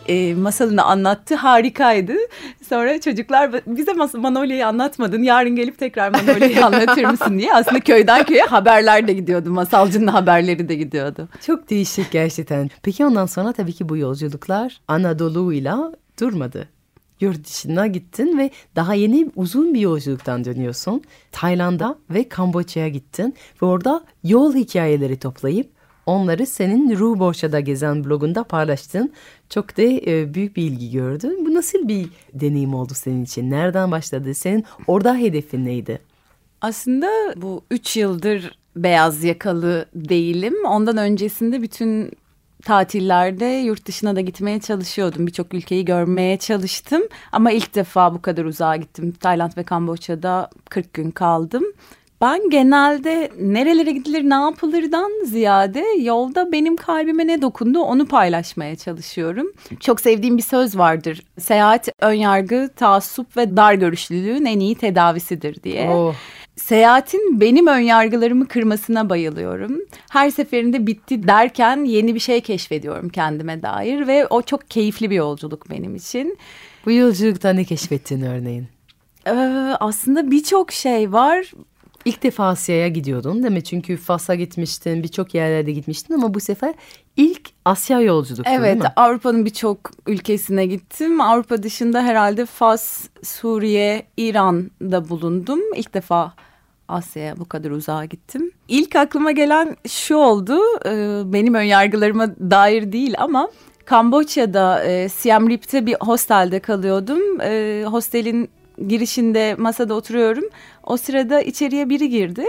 e, 0.09 0.35
masalını 0.35 0.83
anlattı. 0.83 1.35
Harikaydı. 1.35 2.15
Sonra 2.69 3.01
çocuklar 3.01 3.53
bize 3.67 3.93
Manolya'yı 3.93 4.67
anlatmadın. 4.67 5.23
Yarın 5.23 5.57
gelip 5.57 5.79
tekrar 5.79 6.11
Manolya'yı 6.11 6.65
anlatır 6.67 7.05
mısın 7.11 7.39
diye. 7.39 7.55
Aslında 7.55 7.81
köyden 7.81 8.25
köye 8.25 8.43
haberler 8.43 9.09
de 9.09 9.13
gidiyordu. 9.13 9.51
Masalcının 9.51 10.07
haberleri 10.07 10.69
de 10.69 10.75
gidiyordu. 10.75 11.29
Çok 11.47 11.71
değişik 11.71 12.11
gerçekten. 12.11 12.71
Peki 12.83 13.07
ondan 13.07 13.27
sonra 13.27 13.53
tabii 13.53 13.73
ki 13.73 13.89
bu 13.89 13.97
yolculuklar 13.97 14.81
Anadolu'yla 14.89 15.93
durmadı. 16.21 16.69
Yurt 17.21 17.45
dışına 17.45 17.87
gittin 17.87 18.39
ve 18.39 18.51
daha 18.77 18.95
yeni 18.95 19.31
uzun 19.37 19.75
bir 19.75 19.81
yolculuktan 19.81 20.45
dönüyorsun. 20.45 21.03
Tayland'a 21.33 21.99
ve 22.11 22.29
Kamboçya'ya 22.29 22.89
gittin 22.89 23.35
ve 23.63 23.67
orada 23.67 24.05
yol 24.25 24.55
hikayeleri 24.55 25.19
toplayıp 25.19 25.71
onları 26.07 26.47
senin 26.47 26.97
Ruh 26.97 27.19
Borça'da 27.19 27.61
gezen 27.61 28.05
blogunda 28.05 28.45
paylaştın. 28.45 29.13
Çok 29.51 29.77
da 29.77 29.83
e, 29.83 30.35
büyük 30.35 30.57
bir 30.57 30.63
ilgi 30.63 30.91
gördü. 30.91 31.37
Bu 31.47 31.55
nasıl 31.55 31.89
bir 31.89 32.09
deneyim 32.35 32.75
oldu 32.75 32.93
senin 32.95 33.25
için? 33.25 33.51
Nereden 33.51 33.91
başladı? 33.91 34.35
Senin 34.35 34.65
orada 34.87 35.17
hedefin 35.17 35.65
neydi? 35.65 35.99
Aslında 36.61 37.09
bu 37.37 37.63
üç 37.71 37.97
yıldır 37.97 38.59
beyaz 38.77 39.25
yakalı 39.25 39.87
değilim. 39.95 40.55
Ondan 40.67 40.97
öncesinde 40.97 41.63
bütün 41.63 42.13
tatillerde 42.67 43.45
yurt 43.45 43.87
dışına 43.87 44.17
da 44.17 44.21
gitmeye 44.21 44.61
çalışıyordum. 44.61 45.27
Birçok 45.27 45.55
ülkeyi 45.55 45.85
görmeye 45.85 46.37
çalıştım. 46.37 47.03
Ama 47.33 47.51
ilk 47.51 47.75
defa 47.75 48.15
bu 48.15 48.23
kadar 48.23 48.45
uzağa 48.45 48.77
gittim. 48.77 49.13
Tayland 49.13 49.57
ve 49.57 49.63
Kamboçya'da 49.63 50.51
40 50.71 50.95
gün 50.95 51.11
kaldım. 51.11 51.65
Ben 52.21 52.51
genelde 52.51 53.31
nerelere 53.41 53.93
gidilir 53.93 54.31
ne 54.31 54.35
yapılırdan 54.35 55.25
ziyade 55.25 55.85
yolda 56.01 56.53
benim 56.53 56.77
kalbime 56.77 57.27
ne 57.27 57.43
dokundu 57.43 57.81
onu 57.81 58.07
paylaşmaya 58.07 58.77
çalışıyorum. 58.77 59.53
Çok 59.81 60.01
sevdiğim 60.01 60.37
bir 60.37 60.43
söz 60.43 60.79
vardır. 60.79 61.23
Seyahat 61.39 61.89
önyargı, 62.01 62.71
taassup 62.77 63.37
ve 63.37 63.57
dar 63.57 63.75
görüşlülüğün 63.75 64.45
en 64.45 64.61
iyi 64.61 64.75
tedavisidir 64.75 65.63
diye. 65.63 65.91
Oh. 65.91 66.15
Seyahatin 66.57 67.41
benim 67.41 67.67
önyargılarımı 67.67 68.49
kırmasına 68.49 69.11
bayılıyorum. 69.11 69.81
Her 70.11 70.31
seferinde 70.31 70.87
bitti 70.87 71.29
derken 71.29 71.85
yeni 71.85 72.15
bir 72.15 72.21
şey 72.21 72.41
keşfediyorum 72.41 73.09
kendime 73.09 73.63
dair 73.63 74.07
ve 74.07 74.27
o 74.27 74.43
çok 74.43 74.71
keyifli 74.71 75.11
bir 75.11 75.17
yolculuk 75.17 75.71
benim 75.71 75.95
için. 75.97 76.39
Bu 76.87 76.93
yolculukta 76.93 77.53
ne 77.53 77.65
keşfettin 77.65 78.23
örneğin? 78.23 78.69
Ee, 79.27 79.31
aslında 79.81 80.31
birçok 80.31 80.73
şey 80.73 81.13
var. 81.13 81.53
İlk 82.07 82.23
defa 82.23 82.45
Asya'ya 82.45 82.89
gidiyordun 82.89 83.43
değil 83.43 83.55
mi? 83.55 83.65
Çünkü 83.65 83.97
Fas'a 83.97 84.35
gitmiştin, 84.35 85.03
birçok 85.03 85.35
yerlerde 85.35 85.73
gitmiştin 85.73 86.15
ama 86.15 86.35
bu 86.35 86.41
sefer 86.41 86.75
ilk 87.17 87.51
Asya 87.65 88.01
yolculuktu 88.01 88.51
evet, 88.51 88.65
değil 88.65 88.77
mi? 88.77 88.81
Evet, 88.83 88.93
Avrupa'nın 88.97 89.45
birçok 89.45 89.79
ülkesine 90.07 90.67
gittim. 90.67 91.21
Avrupa 91.21 91.63
dışında 91.63 92.03
herhalde 92.03 92.47
Fas, 92.47 93.09
Suriye, 93.23 94.07
İran'da 94.17 95.09
bulundum. 95.09 95.61
İlk 95.77 95.95
defa 95.95 96.33
Asya'ya 96.89 97.37
bu 97.37 97.45
kadar 97.45 97.71
uzağa 97.71 98.05
gittim. 98.05 98.51
İlk 98.69 98.97
aklıma 98.97 99.33
gelen 99.33 99.77
şu 99.89 100.17
oldu. 100.17 100.59
E, 100.87 101.23
benim 101.33 101.55
önyargılarıma 101.55 102.29
dair 102.29 102.93
değil 102.93 103.15
ama 103.19 103.49
Kamboçya'da 103.85 104.85
e, 104.85 105.09
Siem 105.09 105.51
Reap'te 105.51 105.87
bir 105.87 105.97
hostelde 106.01 106.61
kalıyordum. 106.61 107.41
E, 107.41 107.85
hostelin 107.87 108.51
girişinde 108.89 109.55
masada 109.55 109.95
oturuyorum. 109.95 110.45
O 110.83 110.97
sırada 110.97 111.41
içeriye 111.41 111.89
biri 111.89 112.09
girdi. 112.09 112.47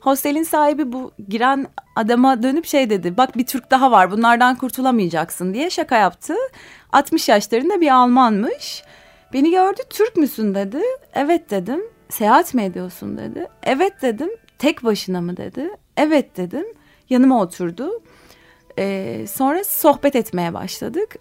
Hostelin 0.00 0.42
sahibi 0.42 0.92
bu 0.92 1.12
giren 1.28 1.66
adama 1.96 2.42
dönüp 2.42 2.66
şey 2.66 2.90
dedi. 2.90 3.16
Bak 3.16 3.36
bir 3.36 3.46
Türk 3.46 3.70
daha 3.70 3.90
var 3.90 4.10
bunlardan 4.10 4.54
kurtulamayacaksın 4.56 5.54
diye 5.54 5.70
şaka 5.70 5.96
yaptı. 5.96 6.34
60 6.92 7.28
yaşlarında 7.28 7.80
bir 7.80 7.94
Almanmış. 7.94 8.82
Beni 9.32 9.50
gördü 9.50 9.80
Türk 9.90 10.16
müsün 10.16 10.54
dedi. 10.54 10.80
Evet 11.14 11.50
dedim. 11.50 11.80
Seyahat 12.08 12.54
mi 12.54 12.62
ediyorsun 12.62 13.18
dedi. 13.18 13.46
Evet 13.62 14.02
dedim. 14.02 14.30
Tek 14.58 14.84
başına 14.84 15.20
mı 15.20 15.36
dedi. 15.36 15.70
Evet 15.96 16.36
dedim. 16.36 16.66
Yanıma 17.10 17.42
oturdu. 17.42 18.02
Ee, 18.78 19.26
sonra 19.28 19.64
sohbet 19.64 20.16
etmeye 20.16 20.54
başladık. 20.54 21.16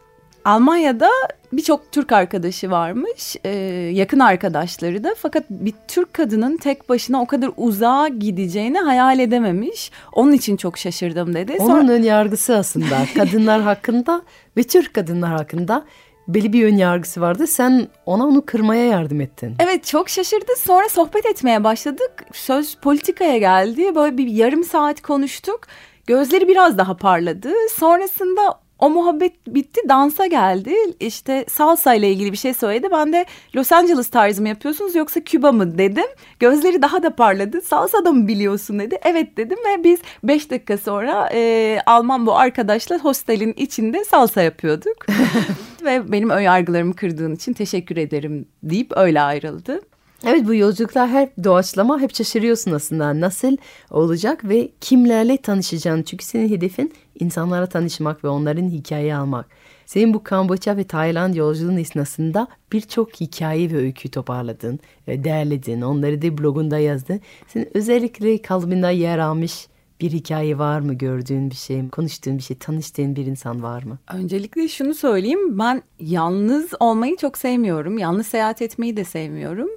Almanya'da 0.46 1.10
birçok 1.54 1.92
Türk 1.92 2.12
arkadaşı 2.12 2.72
varmış, 2.72 3.36
e, 3.44 3.50
yakın 3.94 4.20
arkadaşları 4.20 5.04
da. 5.04 5.16
Fakat 5.18 5.44
bir 5.50 5.74
Türk 5.88 6.14
kadının 6.14 6.58
tek 6.58 6.90
başına 6.90 7.22
o 7.22 7.26
kadar 7.26 7.52
uzağa 7.58 8.08
gideceğini 8.08 8.80
hayal 8.80 9.20
edememiş. 9.20 9.92
Onun 10.14 10.32
için 10.32 10.58
çok 10.58 10.78
şaşırdım 10.78 11.34
dedi. 11.34 11.58
Onun 11.60 11.82
Sonra... 11.82 11.92
ön 11.92 12.04
yargısı 12.04 12.56
aslında 12.56 13.06
kadınlar 13.16 13.62
hakkında 13.62 14.22
ve 14.58 14.64
Türk 14.64 14.94
kadınlar 14.94 15.32
hakkında 15.32 15.86
belli 16.28 16.54
bir 16.54 16.66
ön 16.66 16.78
yargısı 16.78 17.22
vardı. 17.22 17.48
Sen 17.48 17.88
ona 18.06 18.26
onu 18.26 18.46
kırmaya 18.46 18.86
yardım 18.86 19.22
ettin. 19.22 19.56
Evet 19.60 19.86
çok 19.86 20.10
şaşırdı. 20.10 20.52
Sonra 20.58 20.90
sohbet 20.90 21.26
etmeye 21.26 21.64
başladık. 21.64 22.26
Söz 22.34 22.76
politikaya 22.76 23.38
geldi. 23.38 23.96
Böyle 23.96 24.18
bir 24.18 24.28
yarım 24.28 24.64
saat 24.64 25.02
konuştuk. 25.02 25.60
Gözleri 26.08 26.48
biraz 26.48 26.78
daha 26.78 26.98
parladı. 26.98 27.50
Sonrasında 27.76 28.65
o 28.80 28.90
muhabbet 28.90 29.34
bitti 29.48 29.82
dansa 29.90 30.26
geldi. 30.26 30.74
İşte 31.00 31.46
salsa 31.50 31.94
ile 31.94 32.10
ilgili 32.10 32.32
bir 32.32 32.38
şey 32.38 32.54
söyledi. 32.54 32.88
Ben 32.92 33.14
de 33.14 33.26
Los 33.56 33.72
Angeles 33.72 34.10
tarzı 34.10 34.42
mı 34.42 34.48
yapıyorsunuz 34.48 34.96
yoksa 34.96 35.20
Küba 35.20 35.52
mı 35.52 35.78
dedim. 35.78 36.06
Gözleri 36.40 36.82
daha 36.82 37.04
da 37.04 37.16
parladı. 37.16 37.62
Salsa 37.62 38.06
da 38.06 38.12
mı 38.12 38.28
biliyorsun 38.28 38.80
dedi. 38.80 39.00
Evet 39.04 39.38
dedim 39.38 39.58
ve 39.58 39.84
biz 39.84 40.00
beş 40.24 40.52
dakika 40.52 40.78
sonra 40.78 41.30
e, 41.34 41.80
Alman 41.86 42.26
bu 42.26 42.36
arkadaşla 42.38 43.00
hostelin 43.00 43.54
içinde 43.54 44.04
salsa 44.06 44.42
yapıyorduk. 44.42 45.06
Ve 45.84 46.12
benim 46.12 46.30
ön 46.30 46.42
yargılarımı 46.42 46.94
kırdığın 46.94 47.36
için 47.36 47.54
teşekkür 47.54 47.98
ederim 47.98 48.46
deyip 48.64 48.98
öyle 48.98 49.22
ayrıldı. 49.22 49.82
Evet 50.26 50.48
bu 50.48 50.56
yolculuklar 50.56 51.10
hep 51.10 51.44
doğaçlama 51.44 52.00
hep 52.00 52.16
şaşırıyorsun 52.16 52.72
aslında 52.72 53.20
nasıl 53.20 53.58
olacak 53.92 54.50
ve 54.50 54.70
kimlerle 54.82 55.38
tanışacaksın. 55.38 56.04
Çünkü 56.04 56.26
senin 56.26 56.50
hedefin 56.50 56.94
insanlara 57.20 57.66
tanışmak 57.66 58.24
ve 58.24 58.28
onların 58.28 58.70
hikaye 58.70 59.16
almak. 59.16 59.46
Senin 59.86 60.14
bu 60.14 60.24
Kamboçya 60.24 60.78
ve 60.78 60.84
Tayland 60.84 61.36
yolculuğun 61.36 61.78
esnasında 61.78 62.48
birçok 62.72 63.22
hikaye 63.22 63.72
ve 63.72 63.78
öykü 63.78 64.10
toparladın, 64.10 64.80
derledin, 65.08 65.82
onları 65.82 66.22
da 66.22 66.38
blogunda 66.38 66.80
yazdın. 66.80 67.22
Senin 67.48 67.70
özellikle 67.74 68.42
kalbinde 68.42 68.88
yer 68.88 69.20
almış 69.20 69.68
bir 70.02 70.12
hikaye 70.12 70.58
var 70.58 70.80
mı 70.80 70.94
gördüğün 70.94 71.50
bir 71.50 71.56
şey, 71.56 71.90
konuştuğun 71.90 72.38
bir 72.38 72.44
şey, 72.44 72.58
tanıştığın 72.58 73.16
bir 73.16 73.26
insan 73.26 73.64
var 73.64 73.84
mı? 73.84 73.98
Öncelikle 74.14 74.68
şunu 74.68 74.94
söyleyeyim 74.94 75.60
ben 75.60 75.84
yalnız 76.00 76.70
olmayı 76.80 77.18
çok 77.18 77.38
sevmiyorum. 77.38 77.98
Yalnız 77.98 78.28
seyahat 78.28 78.62
etmeyi 78.62 78.98
de 78.98 79.04
sevmiyorum. 79.04 79.70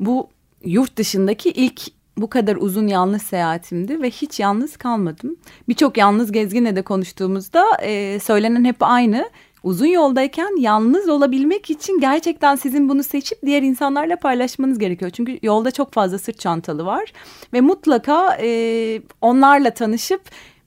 Bu 0.00 0.28
yurt 0.64 0.96
dışındaki 0.96 1.50
ilk 1.50 1.82
bu 2.20 2.30
kadar 2.30 2.56
uzun 2.56 2.86
yalnız 2.86 3.22
seyahatimdi 3.22 4.02
ve 4.02 4.10
hiç 4.10 4.40
yalnız 4.40 4.76
kalmadım. 4.76 5.36
Birçok 5.68 5.96
yalnız 5.96 6.32
gezginle 6.32 6.76
de 6.76 6.82
konuştuğumuzda 6.82 7.64
e, 7.82 8.20
söylenen 8.20 8.64
hep 8.64 8.76
aynı. 8.80 9.30
Uzun 9.62 9.86
yoldayken 9.86 10.60
yalnız 10.60 11.08
olabilmek 11.08 11.70
için 11.70 12.00
gerçekten 12.00 12.56
sizin 12.56 12.88
bunu 12.88 13.02
seçip 13.02 13.38
diğer 13.46 13.62
insanlarla 13.62 14.16
paylaşmanız 14.16 14.78
gerekiyor. 14.78 15.10
Çünkü 15.10 15.38
yolda 15.42 15.70
çok 15.70 15.92
fazla 15.92 16.18
sırt 16.18 16.38
çantalı 16.38 16.86
var 16.86 17.12
ve 17.52 17.60
mutlaka 17.60 18.38
e, 18.42 19.02
onlarla 19.20 19.70
tanışıp 19.70 20.20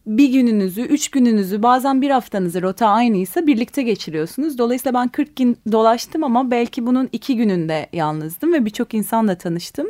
bir 0.06 0.30
gününüzü, 0.30 0.82
üç 0.82 1.10
gününüzü, 1.12 1.64
bazen 1.64 2.02
bir 2.02 2.10
haftanızı 2.10 2.62
rota 2.62 2.88
aynıysa 2.88 3.48
birlikte 3.48 3.84
geçiriyorsunuz. 3.84 4.58
Dolayısıyla 4.58 5.00
ben 5.00 5.08
40 5.08 5.36
gün 5.36 5.58
dolaştım 5.72 6.24
ama 6.24 6.52
belki 6.52 6.86
bunun 6.86 7.10
iki 7.12 7.36
gününde 7.36 7.88
yalnızdım 7.94 8.54
ve 8.54 8.66
birçok 8.66 8.94
insanla 8.94 9.38
tanıştım. 9.38 9.88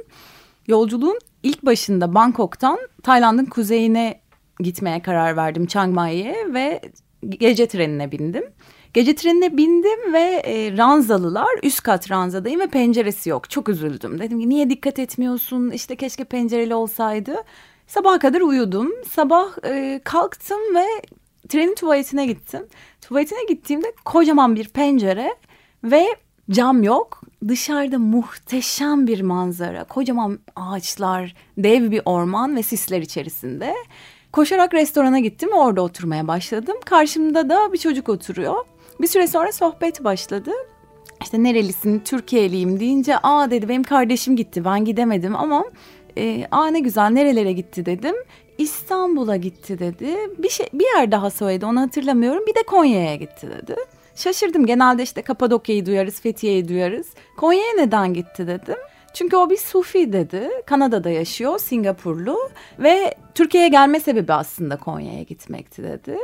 Yolculuğun 0.68 1.20
ilk 1.44 1.66
başında 1.66 2.16
Bangkok'tan 2.16 2.80
Tayland'ın 3.04 3.46
kuzeyine 3.46 4.22
gitmeye 4.60 5.02
karar 5.02 5.38
verdim 5.38 5.66
Chiang 5.66 5.96
Mai'ye 5.96 6.36
ve 6.54 6.82
gece 7.30 7.68
trenine 7.68 8.12
bindim. 8.12 8.44
Gece 8.94 9.16
trenine 9.16 9.58
bindim 9.58 10.14
ve 10.14 10.42
e, 10.46 10.78
ranzalılar 10.78 11.60
üst 11.64 11.82
kat 11.82 12.12
ranzadayım 12.12 12.60
ve 12.60 12.68
penceresi 12.68 13.30
yok. 13.30 13.50
Çok 13.50 13.70
üzüldüm. 13.70 14.20
Dedim 14.20 14.40
ki 14.40 14.50
niye 14.50 14.70
dikkat 14.70 15.00
etmiyorsun? 15.00 15.72
İşte 15.72 15.96
keşke 15.96 16.24
pencereli 16.24 16.76
olsaydı. 16.76 17.36
Sabaha 17.88 18.20
kadar 18.20 18.42
uyudum. 18.42 18.92
Sabah 19.10 19.66
e, 19.66 20.02
kalktım 20.04 20.76
ve 20.76 20.86
trenin 21.50 21.76
tuvaletine 21.76 22.26
gittim. 22.26 22.68
Tuvaletine 23.02 23.44
gittiğimde 23.50 23.94
kocaman 24.06 24.56
bir 24.56 24.70
pencere 24.70 25.36
ve 25.84 26.06
cam 26.52 26.84
yok. 26.84 27.22
Dışarıda 27.48 28.00
muhteşem 28.00 29.08
bir 29.08 29.22
manzara. 29.22 29.84
Kocaman 29.84 30.40
ağaçlar, 30.56 31.36
dev 31.58 31.92
bir 31.92 32.02
orman 32.06 32.56
ve 32.56 32.64
sisler 32.64 33.02
içerisinde. 33.02 33.76
Koşarak 34.32 34.74
restorana 34.74 35.20
gittim 35.20 35.50
orada 35.54 35.82
oturmaya 35.82 36.28
başladım. 36.28 36.76
Karşımda 36.86 37.50
da 37.50 37.74
bir 37.74 37.78
çocuk 37.78 38.10
oturuyor. 38.10 38.66
Bir 39.02 39.08
süre 39.08 39.28
sonra 39.28 39.52
sohbet 39.52 40.04
başladı. 40.04 40.52
İşte 41.22 41.44
nerelisin, 41.44 42.00
Türkiye'liyim 42.00 42.80
deyince 42.80 43.18
aa 43.24 43.52
dedi 43.52 43.70
benim 43.70 43.84
kardeşim 43.84 44.36
gitti 44.36 44.66
ben 44.66 44.86
gidemedim 44.86 45.36
ama 45.36 45.66
e, 46.18 46.48
aa 46.52 46.68
ne 46.68 46.80
güzel 46.80 47.10
nerelere 47.10 47.52
gitti 47.52 47.86
dedim. 47.86 48.16
İstanbul'a 48.58 49.36
gitti 49.36 49.80
dedi. 49.80 50.16
Bir 50.38 50.50
şey 50.50 50.68
bir 50.74 50.86
yer 50.98 51.12
daha 51.12 51.30
söyledi 51.30 51.66
onu 51.66 51.82
hatırlamıyorum. 51.82 52.44
Bir 52.48 52.56
de 52.56 52.64
Konya'ya 52.64 53.16
gitti 53.16 53.50
dedi. 53.62 53.76
Şaşırdım. 54.16 54.66
Genelde 54.66 55.04
işte 55.04 55.22
Kapadokya'yı 55.22 55.86
duyarız, 55.86 56.22
Fethiye'yi 56.22 56.68
duyarız. 56.68 57.08
Konya'ya 57.38 57.74
neden 57.76 58.14
gitti 58.14 58.48
dedim. 58.48 58.78
Çünkü 59.14 59.36
o 59.36 59.50
bir 59.50 59.58
Sufi 59.58 60.14
dedi. 60.14 60.50
Kanada'da 60.66 61.10
yaşıyor, 61.10 61.60
Singapurlu 61.60 62.50
ve 62.80 63.16
Türkiye'ye 63.36 63.70
gelme 63.70 64.00
sebebi 64.00 64.34
aslında 64.34 64.78
Konya'ya 64.78 65.24
gitmekti 65.24 65.84
dedi. 65.84 66.18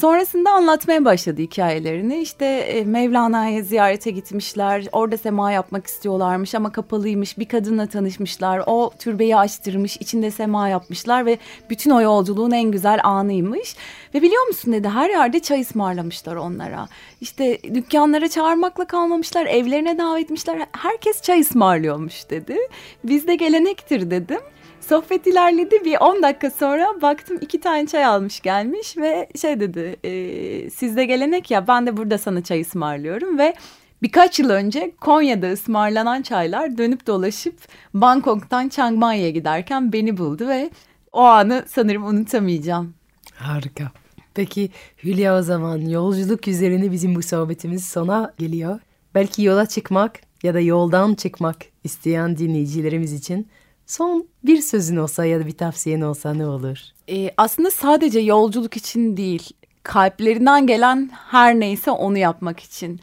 Sonrasında 0.00 0.50
anlatmaya 0.50 1.04
başladı 1.04 1.42
hikayelerini. 1.42 2.20
İşte 2.20 2.44
e, 2.46 2.84
Mevlana'ya 2.84 3.62
ziyarete 3.62 4.10
gitmişler. 4.10 4.86
Orada 4.92 5.16
sema 5.16 5.52
yapmak 5.52 5.86
istiyorlarmış 5.86 6.54
ama 6.54 6.72
kapalıymış. 6.72 7.38
Bir 7.38 7.48
kadınla 7.48 7.86
tanışmışlar. 7.86 8.62
O 8.66 8.90
türbeyi 8.98 9.36
açtırmış. 9.36 9.96
içinde 9.96 10.30
sema 10.30 10.68
yapmışlar 10.68 11.26
ve 11.26 11.38
bütün 11.70 11.90
o 11.90 12.00
yolculuğun 12.00 12.50
en 12.50 12.70
güzel 12.70 13.00
anıymış. 13.04 13.76
Ve 14.14 14.22
biliyor 14.22 14.46
musun 14.46 14.72
dedi 14.72 14.88
her 14.88 15.10
yerde 15.10 15.40
çay 15.40 15.60
ısmarlamışlar 15.60 16.36
onlara. 16.36 16.88
İşte 17.20 17.58
dükkanlara 17.74 18.28
çağırmakla 18.28 18.84
kalmamışlar. 18.84 19.46
Evlerine 19.46 19.98
davet 19.98 20.24
etmişler. 20.24 20.66
Herkes 20.72 21.22
çay 21.22 21.40
ısmarlıyormuş 21.40 22.30
dedi. 22.30 22.56
Bizde 23.04 23.34
gelenektir 23.34 24.10
dedim. 24.10 24.40
Sohbet 24.80 25.26
ilerledi 25.26 25.84
bir 25.84 25.96
10 26.00 26.22
dakika 26.22 26.50
sonra 26.50 26.86
baktım 27.02 27.38
iki 27.40 27.60
tane 27.60 27.86
çay 27.86 28.04
almış 28.04 28.40
gelmiş 28.40 28.96
ve 28.96 29.28
şey 29.40 29.60
dedi 29.60 29.96
e, 30.04 30.70
sizde 30.70 31.04
gelenek 31.04 31.50
ya 31.50 31.68
ben 31.68 31.86
de 31.86 31.96
burada 31.96 32.18
sana 32.18 32.42
çay 32.42 32.60
ısmarlıyorum 32.60 33.38
ve 33.38 33.54
birkaç 34.02 34.38
yıl 34.38 34.50
önce 34.50 34.92
Konya'da 35.00 35.52
ısmarlanan 35.52 36.22
çaylar 36.22 36.78
dönüp 36.78 37.06
dolaşıp 37.06 37.54
Bangkok'tan 37.94 38.68
Chiang 38.68 38.98
Mai'ye 38.98 39.30
giderken 39.30 39.92
beni 39.92 40.16
buldu 40.16 40.48
ve 40.48 40.70
o 41.12 41.20
anı 41.20 41.64
sanırım 41.68 42.04
unutamayacağım. 42.04 42.94
Harika. 43.34 43.92
Peki 44.34 44.70
Hülya 45.04 45.38
o 45.38 45.42
zaman 45.42 45.78
yolculuk 45.78 46.48
üzerine 46.48 46.92
bizim 46.92 47.14
bu 47.14 47.22
sohbetimiz 47.22 47.84
sona 47.84 48.34
geliyor. 48.38 48.80
Belki 49.14 49.42
yola 49.42 49.66
çıkmak 49.66 50.20
ya 50.42 50.54
da 50.54 50.60
yoldan 50.60 51.14
çıkmak 51.14 51.56
isteyen 51.84 52.38
dinleyicilerimiz 52.38 53.12
için 53.12 53.48
son 53.90 54.26
bir 54.44 54.60
sözün 54.60 54.96
olsa 54.96 55.24
ya 55.24 55.40
da 55.40 55.46
bir 55.46 55.56
tavsiyen 55.56 56.00
olsa 56.00 56.34
ne 56.34 56.46
olur? 56.46 56.78
Ee, 57.08 57.30
aslında 57.36 57.70
sadece 57.70 58.20
yolculuk 58.20 58.76
için 58.76 59.16
değil, 59.16 59.50
kalplerinden 59.82 60.66
gelen 60.66 61.10
her 61.30 61.60
neyse 61.60 61.90
onu 61.90 62.18
yapmak 62.18 62.60
için. 62.60 63.00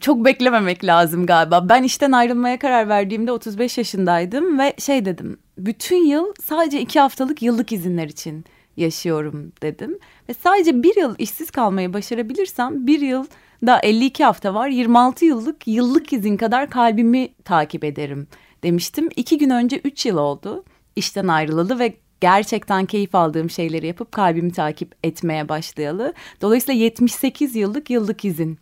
Çok 0.00 0.24
beklememek 0.24 0.84
lazım 0.84 1.26
galiba. 1.26 1.68
Ben 1.68 1.82
işten 1.82 2.12
ayrılmaya 2.12 2.58
karar 2.58 2.88
verdiğimde 2.88 3.32
35 3.32 3.78
yaşındaydım 3.78 4.58
ve 4.58 4.74
şey 4.78 5.04
dedim. 5.04 5.38
Bütün 5.58 6.06
yıl 6.06 6.26
sadece 6.42 6.80
iki 6.80 7.00
haftalık 7.00 7.42
yıllık 7.42 7.72
izinler 7.72 8.06
için 8.06 8.44
yaşıyorum 8.76 9.52
dedim. 9.62 9.98
Ve 10.28 10.34
sadece 10.34 10.82
bir 10.82 10.96
yıl 10.96 11.14
işsiz 11.18 11.50
kalmayı 11.50 11.92
başarabilirsem 11.92 12.86
bir 12.86 13.00
yıl 13.00 13.26
da 13.66 13.78
52 13.78 14.24
hafta 14.24 14.54
var 14.54 14.68
26 14.68 15.24
yıllık 15.24 15.68
yıllık 15.68 16.12
izin 16.12 16.36
kadar 16.36 16.70
kalbimi 16.70 17.28
takip 17.44 17.84
ederim 17.84 18.28
demiştim. 18.62 19.08
İki 19.16 19.38
gün 19.38 19.50
önce 19.50 19.80
3 19.84 20.06
yıl 20.06 20.16
oldu 20.16 20.64
işten 20.96 21.28
ayrılalı 21.28 21.78
ve 21.78 21.94
gerçekten 22.20 22.86
keyif 22.86 23.14
aldığım 23.14 23.50
şeyleri 23.50 23.86
yapıp 23.86 24.12
kalbimi 24.12 24.52
takip 24.52 24.94
etmeye 25.04 25.48
başlayalı. 25.48 26.14
Dolayısıyla 26.40 26.80
78 26.80 27.56
yıllık 27.56 27.90
yıllık 27.90 28.24
izin 28.24 28.58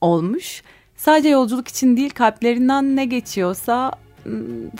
olmuş. 0.00 0.62
Sadece 0.96 1.28
yolculuk 1.28 1.68
için 1.68 1.96
değil 1.96 2.10
kalplerinden 2.10 2.96
ne 2.96 3.04
geçiyorsa 3.04 3.92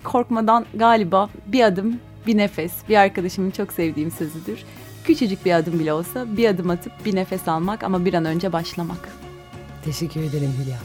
korkmadan 0.04 0.66
galiba 0.74 1.30
bir 1.46 1.64
adım 1.64 2.00
bir 2.26 2.36
nefes 2.36 2.72
bir 2.88 2.96
arkadaşımın 2.96 3.50
çok 3.50 3.72
sevdiğim 3.72 4.10
sözüdür. 4.10 4.64
Küçücük 5.04 5.44
bir 5.44 5.52
adım 5.52 5.78
bile 5.78 5.92
olsa 5.92 6.36
bir 6.36 6.48
adım 6.48 6.70
atıp 6.70 6.92
bir 7.04 7.14
nefes 7.14 7.48
almak 7.48 7.82
ama 7.82 8.04
bir 8.04 8.14
an 8.14 8.24
önce 8.24 8.52
başlamak. 8.52 9.08
Teşekkür 9.84 10.20
ederim 10.20 10.52
Hülya. 10.62 10.78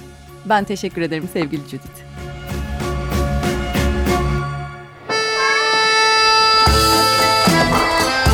Ben 0.45 0.63
teşekkür 0.63 1.01
ederim 1.01 1.29
sevgili 1.33 1.61
Judith. 1.61 2.08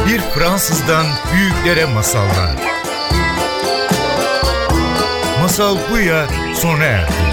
Bir 0.06 0.20
Fransızdan 0.20 1.06
büyüklere 1.34 1.86
masallar. 1.86 2.52
Masal 5.42 5.78
bu 5.92 6.00
ya 6.00 6.28
sona 6.56 6.84
erdi. 6.84 7.25